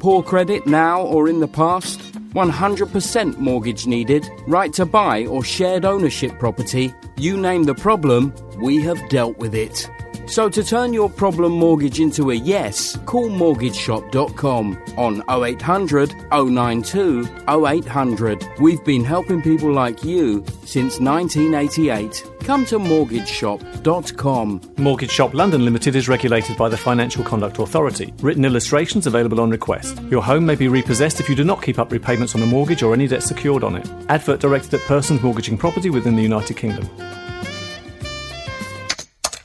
Poor 0.00 0.22
credit 0.22 0.66
now 0.66 1.02
or 1.02 1.28
in 1.28 1.40
the 1.40 1.46
past? 1.46 2.00
100% 2.32 3.36
mortgage 3.36 3.86
needed, 3.86 4.26
right 4.46 4.72
to 4.72 4.86
buy 4.86 5.26
or 5.26 5.44
shared 5.44 5.84
ownership 5.84 6.38
property, 6.38 6.94
you 7.18 7.36
name 7.36 7.64
the 7.64 7.74
problem, 7.74 8.32
we 8.62 8.82
have 8.82 8.98
dealt 9.10 9.36
with 9.36 9.54
it. 9.54 9.90
So 10.24 10.48
to 10.48 10.64
turn 10.64 10.94
your 10.94 11.10
problem 11.10 11.52
mortgage 11.52 12.00
into 12.00 12.30
a 12.30 12.34
yes, 12.34 12.96
call 13.04 13.28
mortgageshop.com 13.28 14.82
on 14.96 15.22
0800 15.28 16.14
092 16.32 17.28
0800. 17.46 18.46
We've 18.58 18.84
been 18.84 19.04
helping 19.04 19.42
people 19.42 19.70
like 19.70 20.02
you 20.02 20.42
since 20.64 20.98
1988 20.98 22.29
come 22.50 22.66
to 22.66 22.80
mortgageshop.com. 22.80 24.60
Mortgage 24.76 25.12
Shop 25.12 25.32
London 25.34 25.64
Limited 25.64 25.94
is 25.94 26.08
regulated 26.08 26.56
by 26.56 26.68
the 26.68 26.76
Financial 26.76 27.22
Conduct 27.22 27.60
Authority. 27.60 28.12
Written 28.22 28.44
illustrations 28.44 29.06
available 29.06 29.40
on 29.40 29.50
request. 29.50 30.02
Your 30.10 30.20
home 30.20 30.46
may 30.46 30.56
be 30.56 30.66
repossessed 30.66 31.20
if 31.20 31.28
you 31.28 31.36
do 31.36 31.44
not 31.44 31.62
keep 31.62 31.78
up 31.78 31.92
repayments 31.92 32.34
on 32.34 32.42
a 32.42 32.46
mortgage 32.46 32.82
or 32.82 32.92
any 32.92 33.06
debt 33.06 33.22
secured 33.22 33.62
on 33.62 33.76
it. 33.76 33.88
Advert 34.08 34.40
directed 34.40 34.74
at 34.74 34.80
persons 34.80 35.22
mortgaging 35.22 35.56
property 35.56 35.90
within 35.90 36.16
the 36.16 36.22
United 36.22 36.56
Kingdom. 36.56 36.90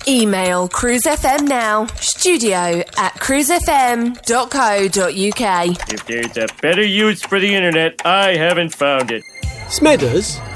Email 0.07 0.67
cruisefm 0.67 1.47
now, 1.47 1.85
studio 1.97 2.81
at 2.97 3.13
cruisefm.co.uk. 3.19 5.93
If 5.93 6.07
there's 6.07 6.37
a 6.37 6.47
better 6.59 6.83
use 6.83 7.21
for 7.21 7.39
the 7.39 7.53
internet, 7.53 8.03
I 8.03 8.35
haven't 8.35 8.73
found 8.73 9.11
it. 9.11 9.21
Smithers? 9.69 10.39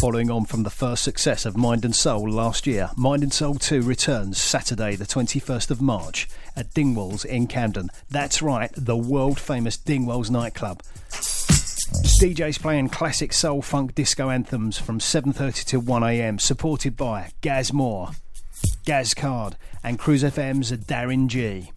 Following 0.00 0.30
on 0.30 0.44
from 0.44 0.62
the 0.62 0.70
first 0.70 1.02
success 1.02 1.44
of 1.44 1.56
Mind 1.56 1.84
and 1.84 1.96
Soul 1.96 2.30
last 2.30 2.68
year, 2.68 2.90
Mind 2.96 3.24
and 3.24 3.32
Soul 3.32 3.56
2 3.56 3.82
returns 3.82 4.38
Saturday, 4.38 4.94
the 4.94 5.04
21st 5.04 5.72
of 5.72 5.82
March 5.82 6.28
at 6.54 6.72
Dingwalls 6.72 7.24
in 7.24 7.48
Camden. 7.48 7.90
That's 8.08 8.40
right, 8.40 8.70
the 8.76 8.96
world 8.96 9.40
famous 9.40 9.76
Dingwalls 9.76 10.30
nightclub. 10.30 10.82
DJs 12.20 12.60
playing 12.60 12.90
classic 12.90 13.32
soul 13.32 13.60
funk 13.60 13.96
disco 13.96 14.30
anthems 14.30 14.78
from 14.78 15.00
7:30 15.00 15.64
to 15.64 15.80
1 15.80 16.02
a.m. 16.04 16.38
supported 16.38 16.96
by 16.96 17.30
Gaz 17.40 17.72
Moore, 17.72 18.10
Gaz 18.84 19.14
Card 19.14 19.56
and 19.82 19.98
Cruise 19.98 20.22
FM's 20.22 20.70
Darren 20.70 21.26
G. 21.26 21.72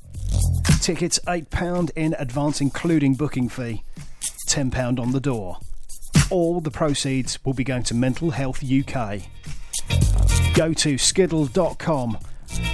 Tickets 0.79 1.19
£8 1.25 1.89
in 1.95 2.15
advance 2.19 2.61
including 2.61 3.15
booking 3.15 3.49
fee, 3.49 3.83
£10 4.47 4.99
on 4.99 5.11
the 5.11 5.19
door. 5.19 5.57
All 6.29 6.61
the 6.61 6.71
proceeds 6.71 7.43
will 7.43 7.53
be 7.53 7.63
going 7.63 7.83
to 7.83 7.93
Mental 7.93 8.31
Health 8.31 8.63
UK. 8.63 9.21
Go 10.53 10.73
to 10.73 10.97
skiddle.com, 10.97 12.17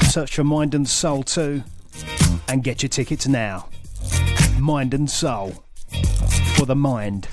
search 0.09 0.35
for 0.35 0.43
Mind 0.43 0.73
and 0.75 0.87
Soul 0.87 1.23
2, 1.23 1.63
and 2.47 2.63
get 2.63 2.81
your 2.83 2.89
tickets 2.89 3.27
now. 3.27 3.67
Mind 4.59 4.93
and 4.93 5.09
Soul. 5.09 5.63
For 6.57 6.65
the 6.65 6.75
mind 6.75 7.27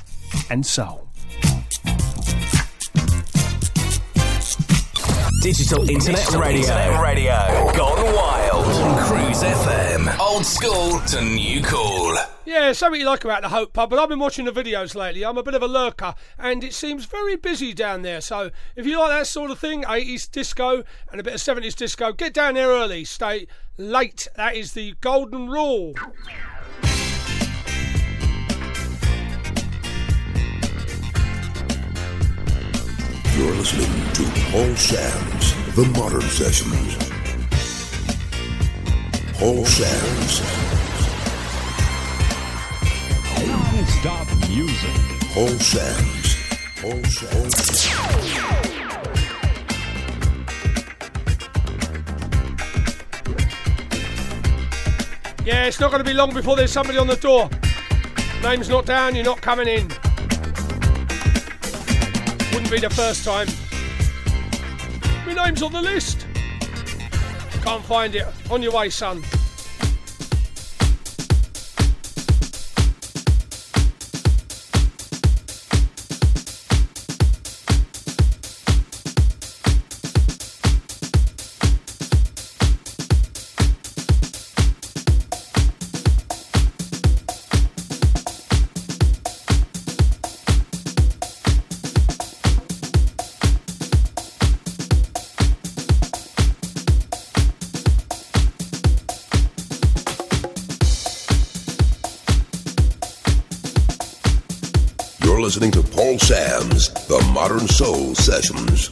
and 0.50 0.65
soul. 0.66 1.08
Digital 5.42 5.89
Internet 5.91 6.31
Radio. 6.33 7.02
Radio. 7.02 7.73
Gone 7.76 8.15
wild. 8.15 8.33
On 9.44 9.52
Cruise 9.52 9.66
FM. 9.66 10.18
Old 10.18 10.47
school 10.47 11.00
to 11.00 11.23
new 11.23 11.62
cool. 11.62 12.16
Yeah, 12.47 12.73
something 12.73 13.00
you 13.00 13.06
like 13.06 13.24
about 13.24 13.42
the 13.42 13.48
Hope 13.48 13.73
Pub, 13.73 13.90
but 13.90 13.98
I've 13.98 14.08
been 14.08 14.18
watching 14.18 14.44
the 14.44 14.52
videos 14.52 14.94
lately. 14.94 15.24
I'm 15.24 15.36
a 15.36 15.42
bit 15.42 15.55
of 15.55 15.62
a 15.62 15.66
lurker, 15.66 16.14
and 16.39 16.62
it 16.64 16.73
seems 16.73 17.05
very 17.05 17.36
busy 17.36 17.74
down 17.74 18.02
there. 18.02 18.20
So 18.20 18.50
if 18.76 18.86
you 18.86 18.98
like 18.98 19.10
that 19.10 19.26
sort 19.26 19.50
of 19.50 19.58
thing, 19.58 19.82
80s 19.82 20.31
disco 20.31 20.82
and 21.10 21.20
a 21.20 21.24
bit 21.24 21.34
of 21.34 21.40
70s 21.40 21.74
disco, 21.74 22.12
get 22.12 22.32
down 22.32 22.55
there 22.55 22.68
early, 22.68 23.05
stay 23.05 23.47
late. 23.76 24.28
That 24.36 24.56
is 24.56 24.73
the 24.73 24.94
golden 25.00 25.48
rule. 25.48 25.94
You're 33.36 33.55
listening 33.56 34.12
to 34.12 34.23
Paul 34.50 34.76
Sams 34.76 35.74
The 35.74 35.84
Modern 35.98 36.23
Sessions. 36.23 37.23
Paul 39.38 39.64
Sams 39.66 40.40
Non-stop 43.46 44.28
music. 44.48 44.90
Paul 45.34 45.48
Sams 45.58 46.36
Paul 46.80 47.02
Sams 47.04 47.86
Yeah, 55.44 55.64
it's 55.64 55.80
not 55.80 55.90
going 55.90 56.02
to 56.02 56.08
be 56.08 56.14
long 56.14 56.32
before 56.32 56.54
there's 56.56 56.72
somebody 56.72 56.98
on 56.98 57.08
the 57.08 57.16
door. 57.16 57.50
Name's 58.42 58.68
not 58.68 58.86
down, 58.86 59.16
you're 59.16 59.24
not 59.24 59.42
coming 59.42 59.66
in. 59.66 59.88
Wouldn't 62.52 62.70
be 62.70 62.78
the 62.78 62.90
first 62.90 63.24
time. 63.24 63.48
My 65.26 65.44
name's 65.44 65.62
on 65.62 65.72
the 65.72 65.82
list. 65.82 66.26
Can't 67.64 67.82
find 67.84 68.14
it. 68.14 68.26
On 68.50 68.62
your 68.62 68.72
way, 68.72 68.90
son. 68.90 69.22
Listening 105.55 105.84
to 105.84 105.89
Paul 105.89 106.18
Sams 106.18 106.89
The 107.07 107.24
Modern 107.33 107.68
Soul 107.68 108.16
Sessions. 108.16 108.89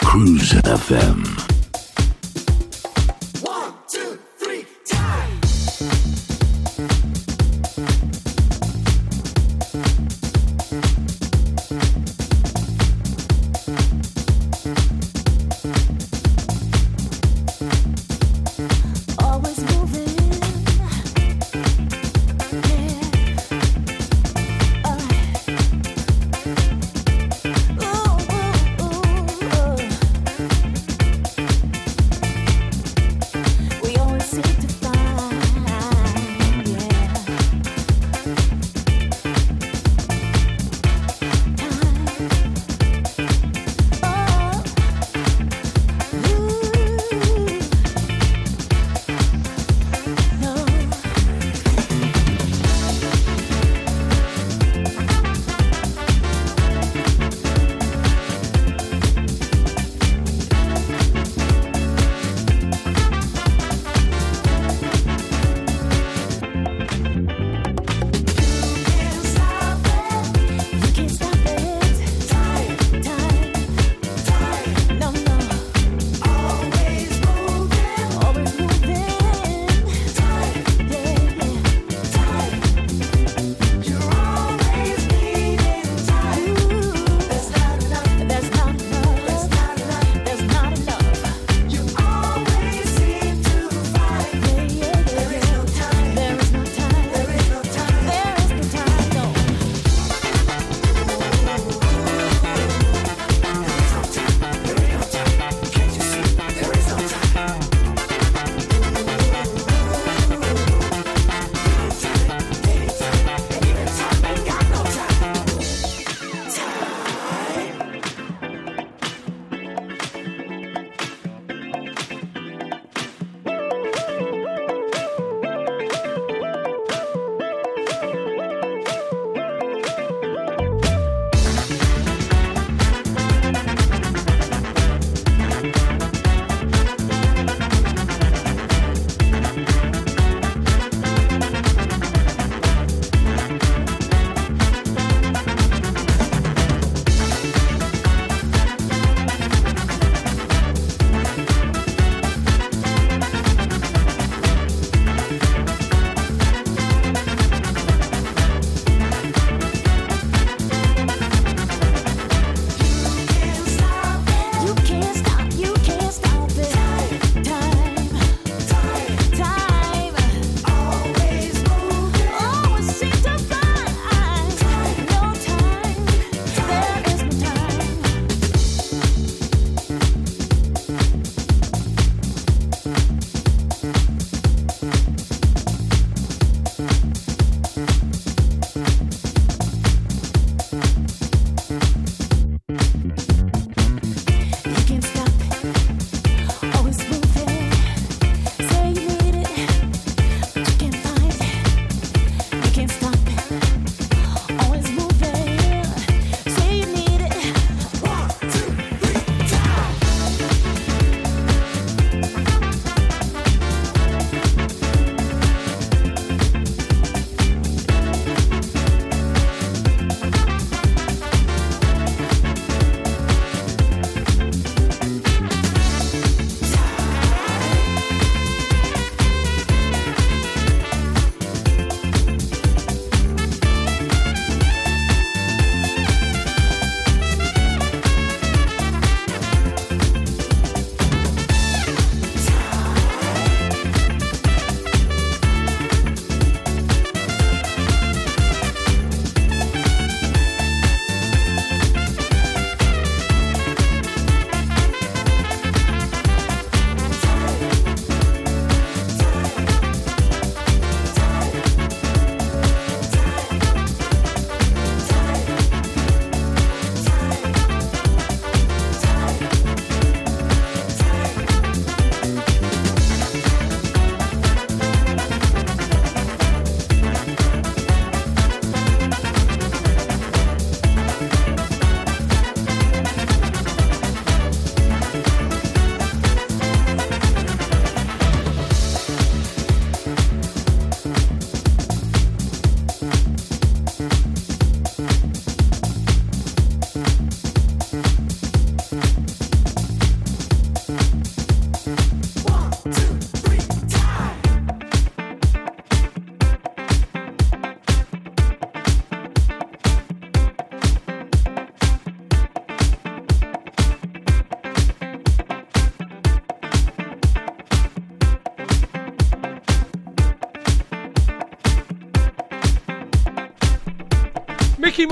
Cruise 0.00 0.50
FM. 0.64 1.51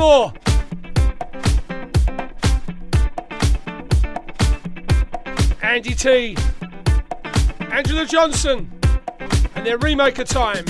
more. 0.00 0.32
Andy 5.62 5.94
T. 5.94 6.36
Angela 7.70 8.06
Johnson. 8.06 8.70
And 9.54 9.66
their 9.66 9.76
remake 9.76 10.18
of 10.18 10.26
Time. 10.26 10.64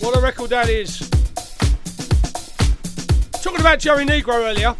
What 0.00 0.18
a 0.18 0.20
record 0.20 0.50
that 0.50 0.68
is. 0.68 1.08
Talking 3.42 3.60
about 3.60 3.78
Joey 3.78 4.04
Negro 4.04 4.34
earlier. 4.34 4.76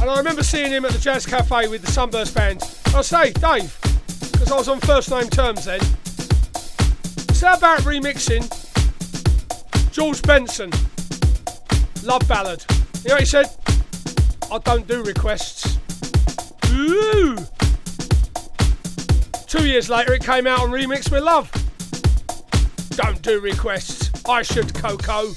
And 0.00 0.08
I 0.08 0.16
remember 0.16 0.42
seeing 0.42 0.70
him 0.70 0.86
at 0.86 0.92
the 0.92 0.98
Jazz 0.98 1.26
Cafe 1.26 1.68
with 1.68 1.82
the 1.82 1.92
Sunburst 1.92 2.34
Band. 2.34 2.62
I 2.94 3.02
say, 3.02 3.32
Dave, 3.32 3.78
because 4.32 4.50
I 4.50 4.56
was 4.56 4.68
on 4.68 4.80
first 4.80 5.10
name 5.10 5.28
terms 5.28 5.66
then. 5.66 5.80
So 7.34 7.52
about 7.52 7.80
remixing 7.80 8.48
George 9.92 10.22
Benson? 10.22 10.72
Love 12.02 12.26
ballad. 12.26 12.64
You 13.04 13.08
know 13.08 13.14
what 13.14 13.20
he 13.20 13.26
said? 13.26 13.46
I 14.50 14.58
don't 14.58 14.86
do 14.88 15.02
requests. 15.02 15.78
Ooh. 16.70 17.38
Two 19.46 19.66
years 19.66 19.88
later, 19.88 20.14
it 20.14 20.24
came 20.24 20.46
out 20.46 20.60
on 20.60 20.70
Remix 20.70 21.10
with 21.10 21.22
Love. 21.22 21.50
Don't 22.90 23.22
do 23.22 23.40
requests. 23.40 24.10
I 24.28 24.42
should, 24.42 24.74
Coco. 24.74 25.32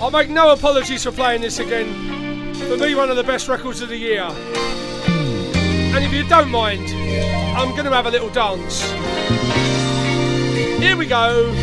I 0.00 0.10
make 0.10 0.30
no 0.30 0.52
apologies 0.52 1.04
for 1.04 1.12
playing 1.12 1.42
this 1.42 1.58
again. 1.58 2.54
For 2.54 2.76
me, 2.76 2.94
one 2.94 3.10
of 3.10 3.16
the 3.16 3.24
best 3.24 3.48
records 3.48 3.80
of 3.82 3.88
the 3.88 3.96
year. 3.96 4.22
And 5.94 6.04
if 6.04 6.12
you 6.12 6.26
don't 6.28 6.50
mind, 6.50 6.88
I'm 7.56 7.70
going 7.72 7.84
to 7.84 7.90
have 7.90 8.06
a 8.06 8.10
little 8.10 8.30
dance. 8.30 8.82
Here 10.80 10.96
we 10.96 11.06
go. 11.06 11.61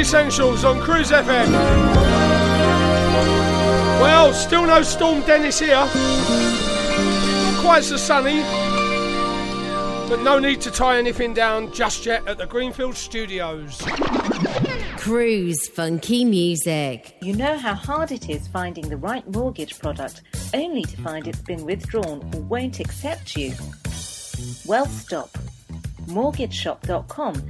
Essentials 0.00 0.64
on 0.64 0.80
Cruise 0.80 1.10
FM. 1.10 1.52
Well, 4.00 4.32
still 4.32 4.66
no 4.66 4.80
Storm 4.82 5.20
Dennis 5.26 5.58
here. 5.58 5.74
Not 5.76 7.60
quite 7.60 7.84
so 7.84 7.98
sunny. 7.98 8.40
But 10.08 10.22
no 10.22 10.38
need 10.38 10.62
to 10.62 10.70
tie 10.70 10.96
anything 10.96 11.34
down 11.34 11.70
just 11.74 12.06
yet 12.06 12.26
at 12.26 12.38
the 12.38 12.46
Greenfield 12.46 12.96
Studios. 12.96 13.82
Cruise 14.96 15.68
funky 15.68 16.24
music. 16.24 17.16
You 17.20 17.36
know 17.36 17.58
how 17.58 17.74
hard 17.74 18.10
it 18.10 18.30
is 18.30 18.48
finding 18.48 18.88
the 18.88 18.96
right 18.96 19.28
mortgage 19.30 19.78
product 19.78 20.22
only 20.54 20.82
to 20.84 20.96
find 21.02 21.28
it's 21.28 21.42
been 21.42 21.66
withdrawn 21.66 22.22
or 22.34 22.40
won't 22.40 22.80
accept 22.80 23.36
you? 23.36 23.52
Well, 24.64 24.86
stop. 24.86 25.36
MortgageShop.com 26.06 27.49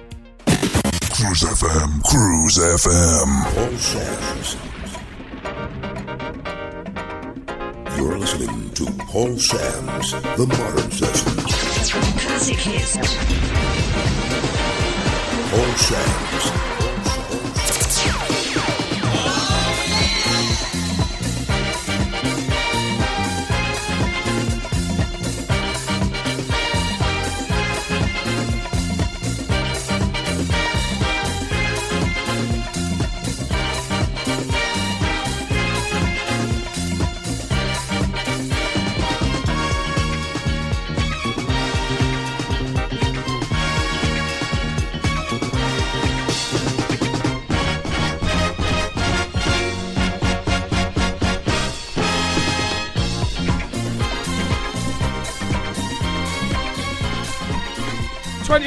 Cruise 1.21 1.43
FM, 1.43 2.01
Cruise 2.01 2.57
FM. 2.57 3.29
All 3.59 3.77
Sam's. 3.77 4.57
You're 7.95 8.17
listening 8.17 8.71
to 8.71 8.85
Paul 9.05 9.37
Sams 9.37 10.11
The 10.13 10.47
Modern 10.47 10.89
Sessions. 10.89 11.91
Classic 12.21 12.57
hits. 12.57 12.97
Paul 15.51 15.73
Sams. 15.77 16.70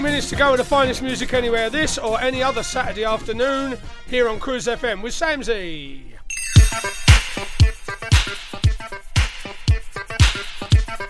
Minutes 0.04 0.28
to 0.28 0.36
go 0.36 0.50
with 0.50 0.60
the 0.60 0.64
finest 0.64 1.00
music 1.00 1.32
anywhere. 1.32 1.70
This 1.70 1.96
or 1.96 2.20
any 2.20 2.42
other 2.42 2.62
Saturday 2.62 3.04
afternoon 3.04 3.78
here 4.06 4.28
on 4.28 4.38
Cruise 4.38 4.66
FM 4.66 5.00
with 5.00 5.14
Samsy. 5.14 6.02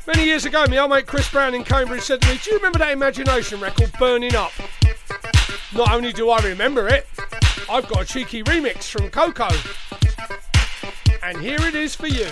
Many 0.07 0.25
years 0.25 0.45
ago, 0.45 0.65
my 0.69 0.79
old 0.79 0.93
mate 0.93 1.07
Chris 1.09 1.29
Brown 1.29 1.57
in 1.57 1.65
Cambridge 1.65 2.03
said 2.03 2.23
to 2.23 2.29
me, 2.29 2.39
Do 2.41 2.51
you 2.51 2.57
remember 2.59 2.79
that 2.79 2.93
Imagination 2.93 3.59
record, 3.59 3.91
Burning 3.99 4.37
Up? 4.37 4.53
Not 5.75 5.93
only 5.93 6.13
do 6.13 6.31
I 6.31 6.39
remember 6.43 6.87
it, 6.87 7.09
I've 7.69 7.89
got 7.89 8.03
a 8.03 8.05
cheeky 8.05 8.45
remix 8.45 8.89
from 8.89 9.11
Koko. 9.11 9.49
And 11.25 11.39
here 11.39 11.61
it 11.61 11.75
is 11.75 11.97
for 11.97 12.07
you. 12.07 12.29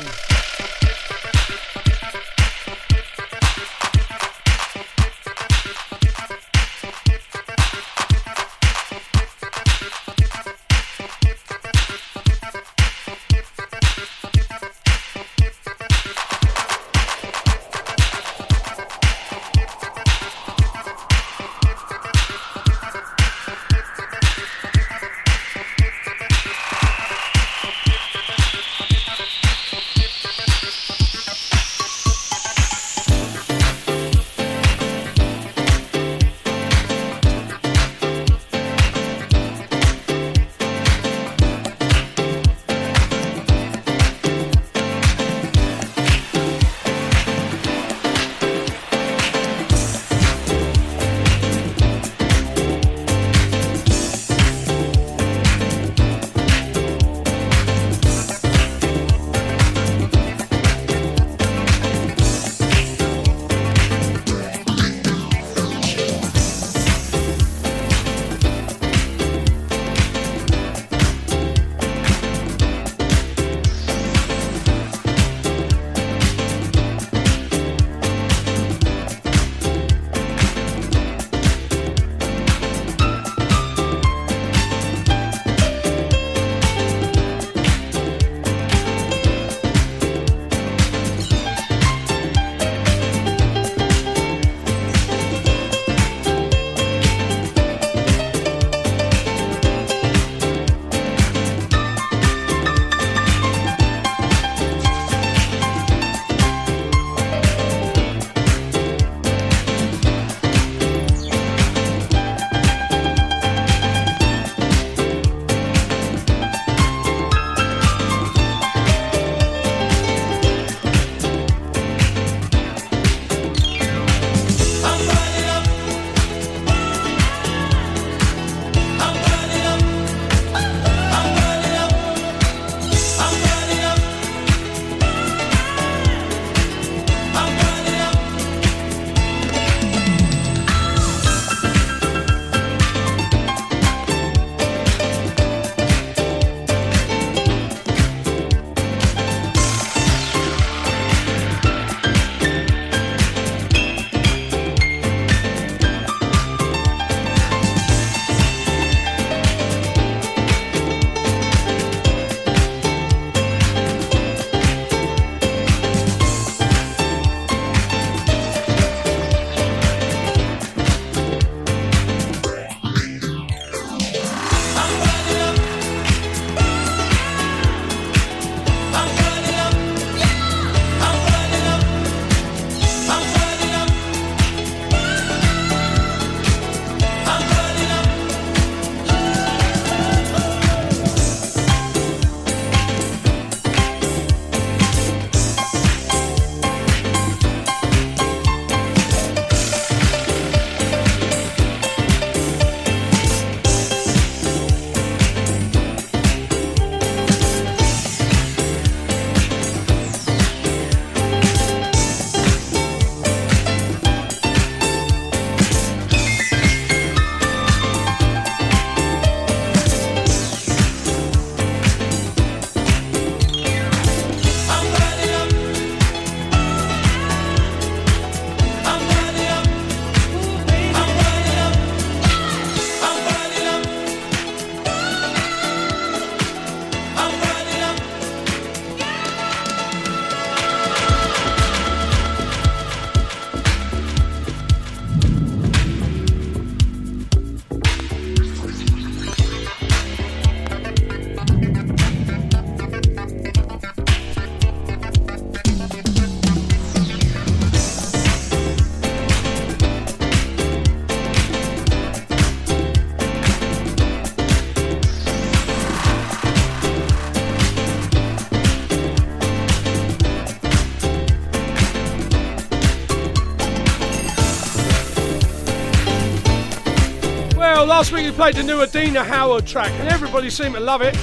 Last 278.02 278.10
week 278.10 278.26
we 278.26 278.32
played 278.32 278.56
the 278.56 278.64
new 278.64 278.82
Adina 278.82 279.22
Howard 279.22 279.64
track, 279.64 279.92
and 279.92 280.08
everybody 280.08 280.50
seemed 280.50 280.74
to 280.74 280.80
love 280.80 281.02
it. 281.02 281.14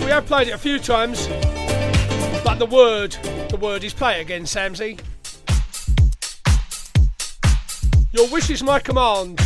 We 0.00 0.10
have 0.10 0.26
played 0.26 0.48
it 0.48 0.50
a 0.50 0.58
few 0.58 0.80
times, 0.80 1.28
but 2.42 2.56
the 2.56 2.66
word, 2.66 3.12
the 3.50 3.56
word 3.56 3.84
is 3.84 3.94
play 3.94 4.18
it 4.18 4.22
again, 4.22 4.42
Samsy. 4.42 4.98
Your 8.10 8.28
wish 8.30 8.50
is 8.50 8.64
my 8.64 8.80
command. 8.80 9.38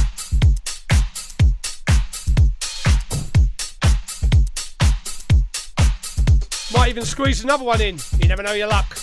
Might 6.72 6.88
even 6.88 7.04
squeeze 7.04 7.44
another 7.44 7.64
one 7.64 7.82
in. 7.82 7.98
You 8.22 8.28
never 8.28 8.42
know 8.42 8.54
your 8.54 8.68
luck. 8.68 8.93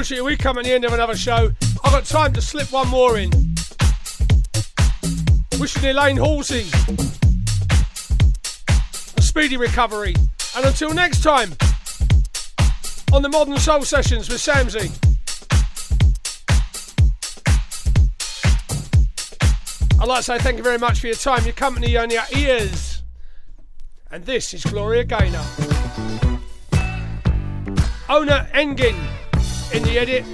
We 0.00 0.34
come 0.34 0.56
at 0.56 0.64
the 0.64 0.72
end 0.72 0.86
of 0.86 0.94
another 0.94 1.14
show. 1.14 1.52
I've 1.84 1.92
got 1.92 2.06
time 2.06 2.32
to 2.32 2.40
slip 2.40 2.72
one 2.72 2.88
more 2.88 3.18
in. 3.18 3.30
Wishing 5.58 5.84
Elaine 5.84 6.16
Halsey 6.16 6.64
a 9.14 9.20
speedy 9.20 9.58
recovery. 9.58 10.14
And 10.56 10.64
until 10.64 10.94
next 10.94 11.22
time, 11.22 11.50
on 13.12 13.20
the 13.20 13.28
Modern 13.28 13.58
Soul 13.58 13.82
Sessions 13.82 14.30
with 14.30 14.38
Samsy. 14.38 14.90
I'd 20.00 20.08
like 20.08 20.20
to 20.20 20.22
say 20.22 20.38
thank 20.38 20.56
you 20.56 20.64
very 20.64 20.78
much 20.78 21.00
for 21.00 21.08
your 21.08 21.16
time, 21.16 21.44
your 21.44 21.52
company, 21.52 21.96
and 21.96 22.10
your 22.10 22.24
ears. 22.34 23.02
And 24.10 24.24
this 24.24 24.54
is 24.54 24.64
Gloria 24.64 25.04
Gaynor. 25.04 25.44
Onur 28.08 28.50
Engin 28.52 29.09
the 29.90 29.98
edit. 29.98 30.24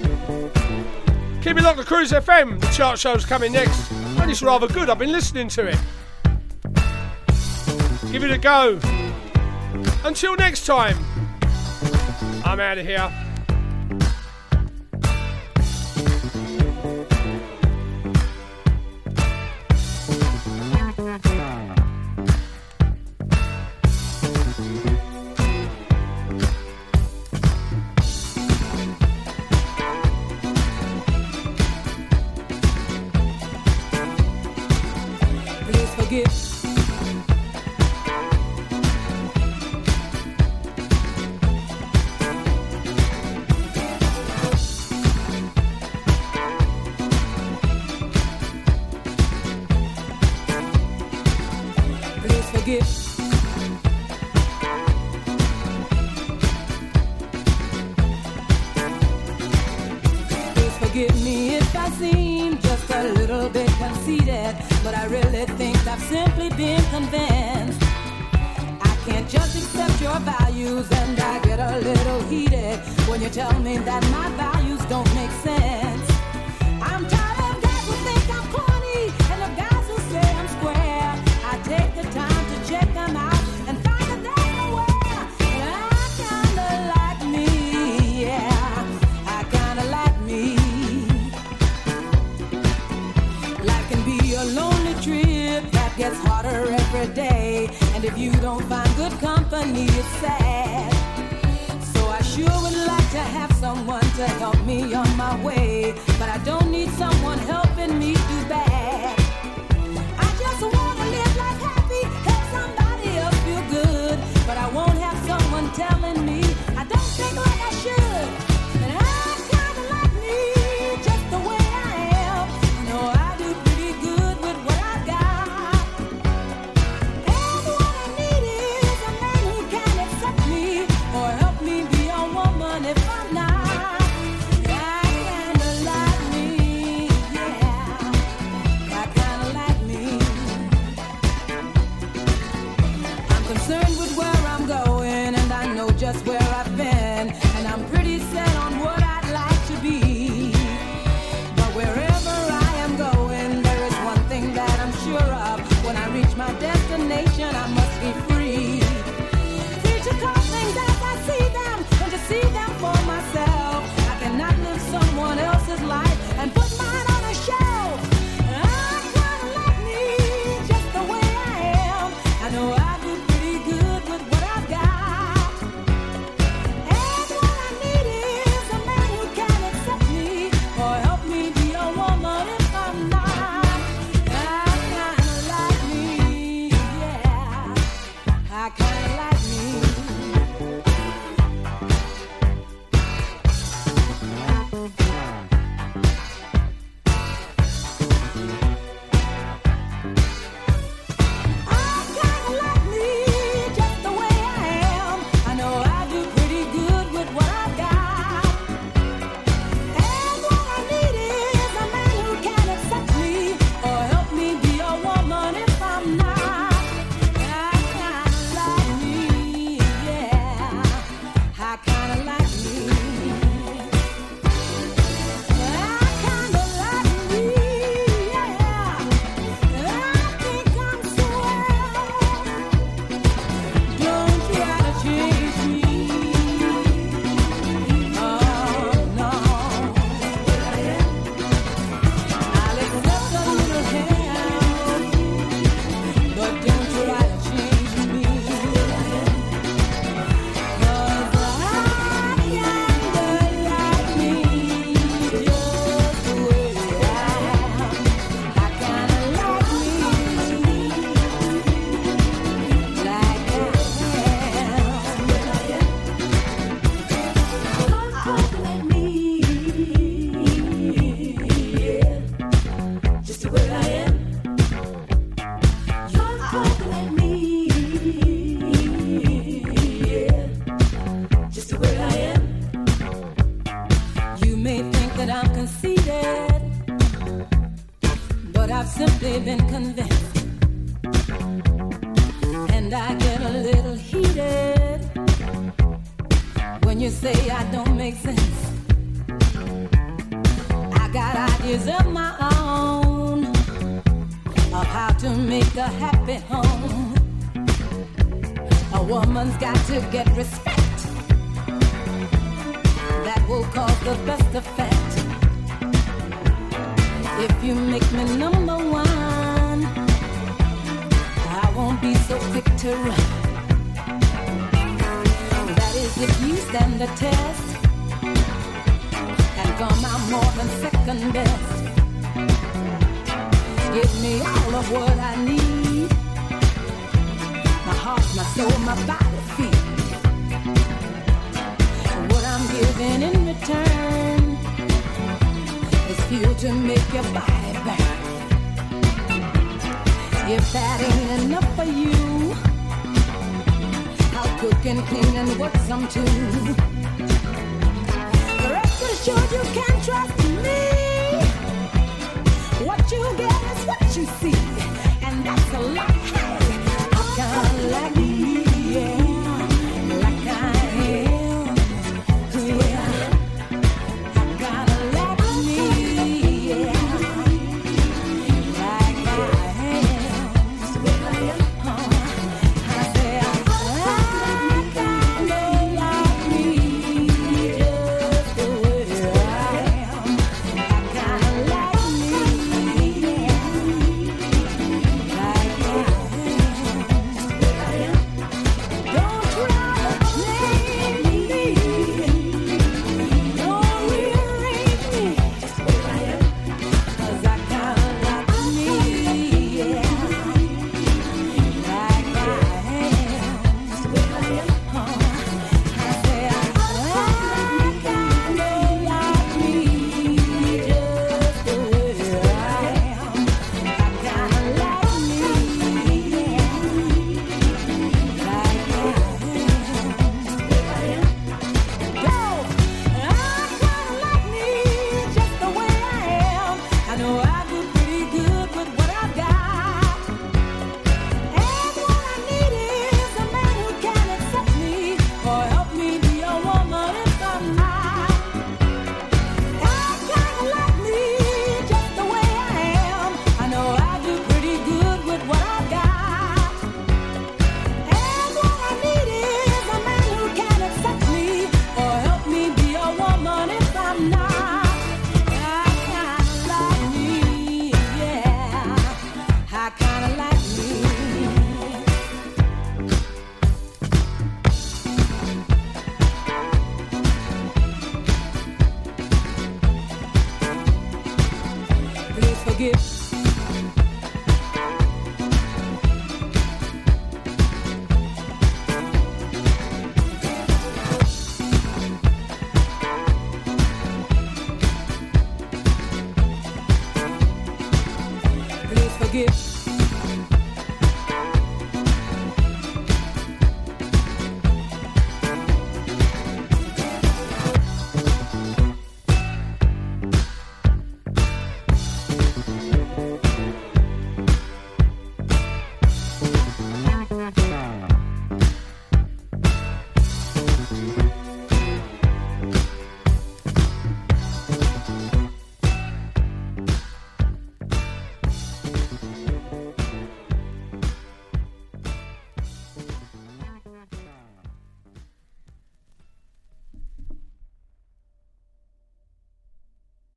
Keep 1.41 1.57
it 1.57 1.63
locked 1.63 1.79
to 1.79 1.85
Cruise 1.85 2.11
FM. 2.11 2.59
The 2.59 2.67
chart 2.67 2.99
show's 2.99 3.25
coming 3.25 3.53
next, 3.53 3.91
and 3.91 4.29
it's 4.29 4.43
rather 4.43 4.67
good. 4.67 4.89
I've 4.89 4.99
been 4.99 5.11
listening 5.11 5.47
to 5.49 5.67
it. 5.67 5.79
Give 8.11 8.23
it 8.23 8.31
a 8.31 8.37
go. 8.37 8.79
Until 10.03 10.35
next 10.35 10.65
time, 10.65 10.97
I'm 12.45 12.59
out 12.59 12.77
of 12.77 12.85
here. 12.85 13.26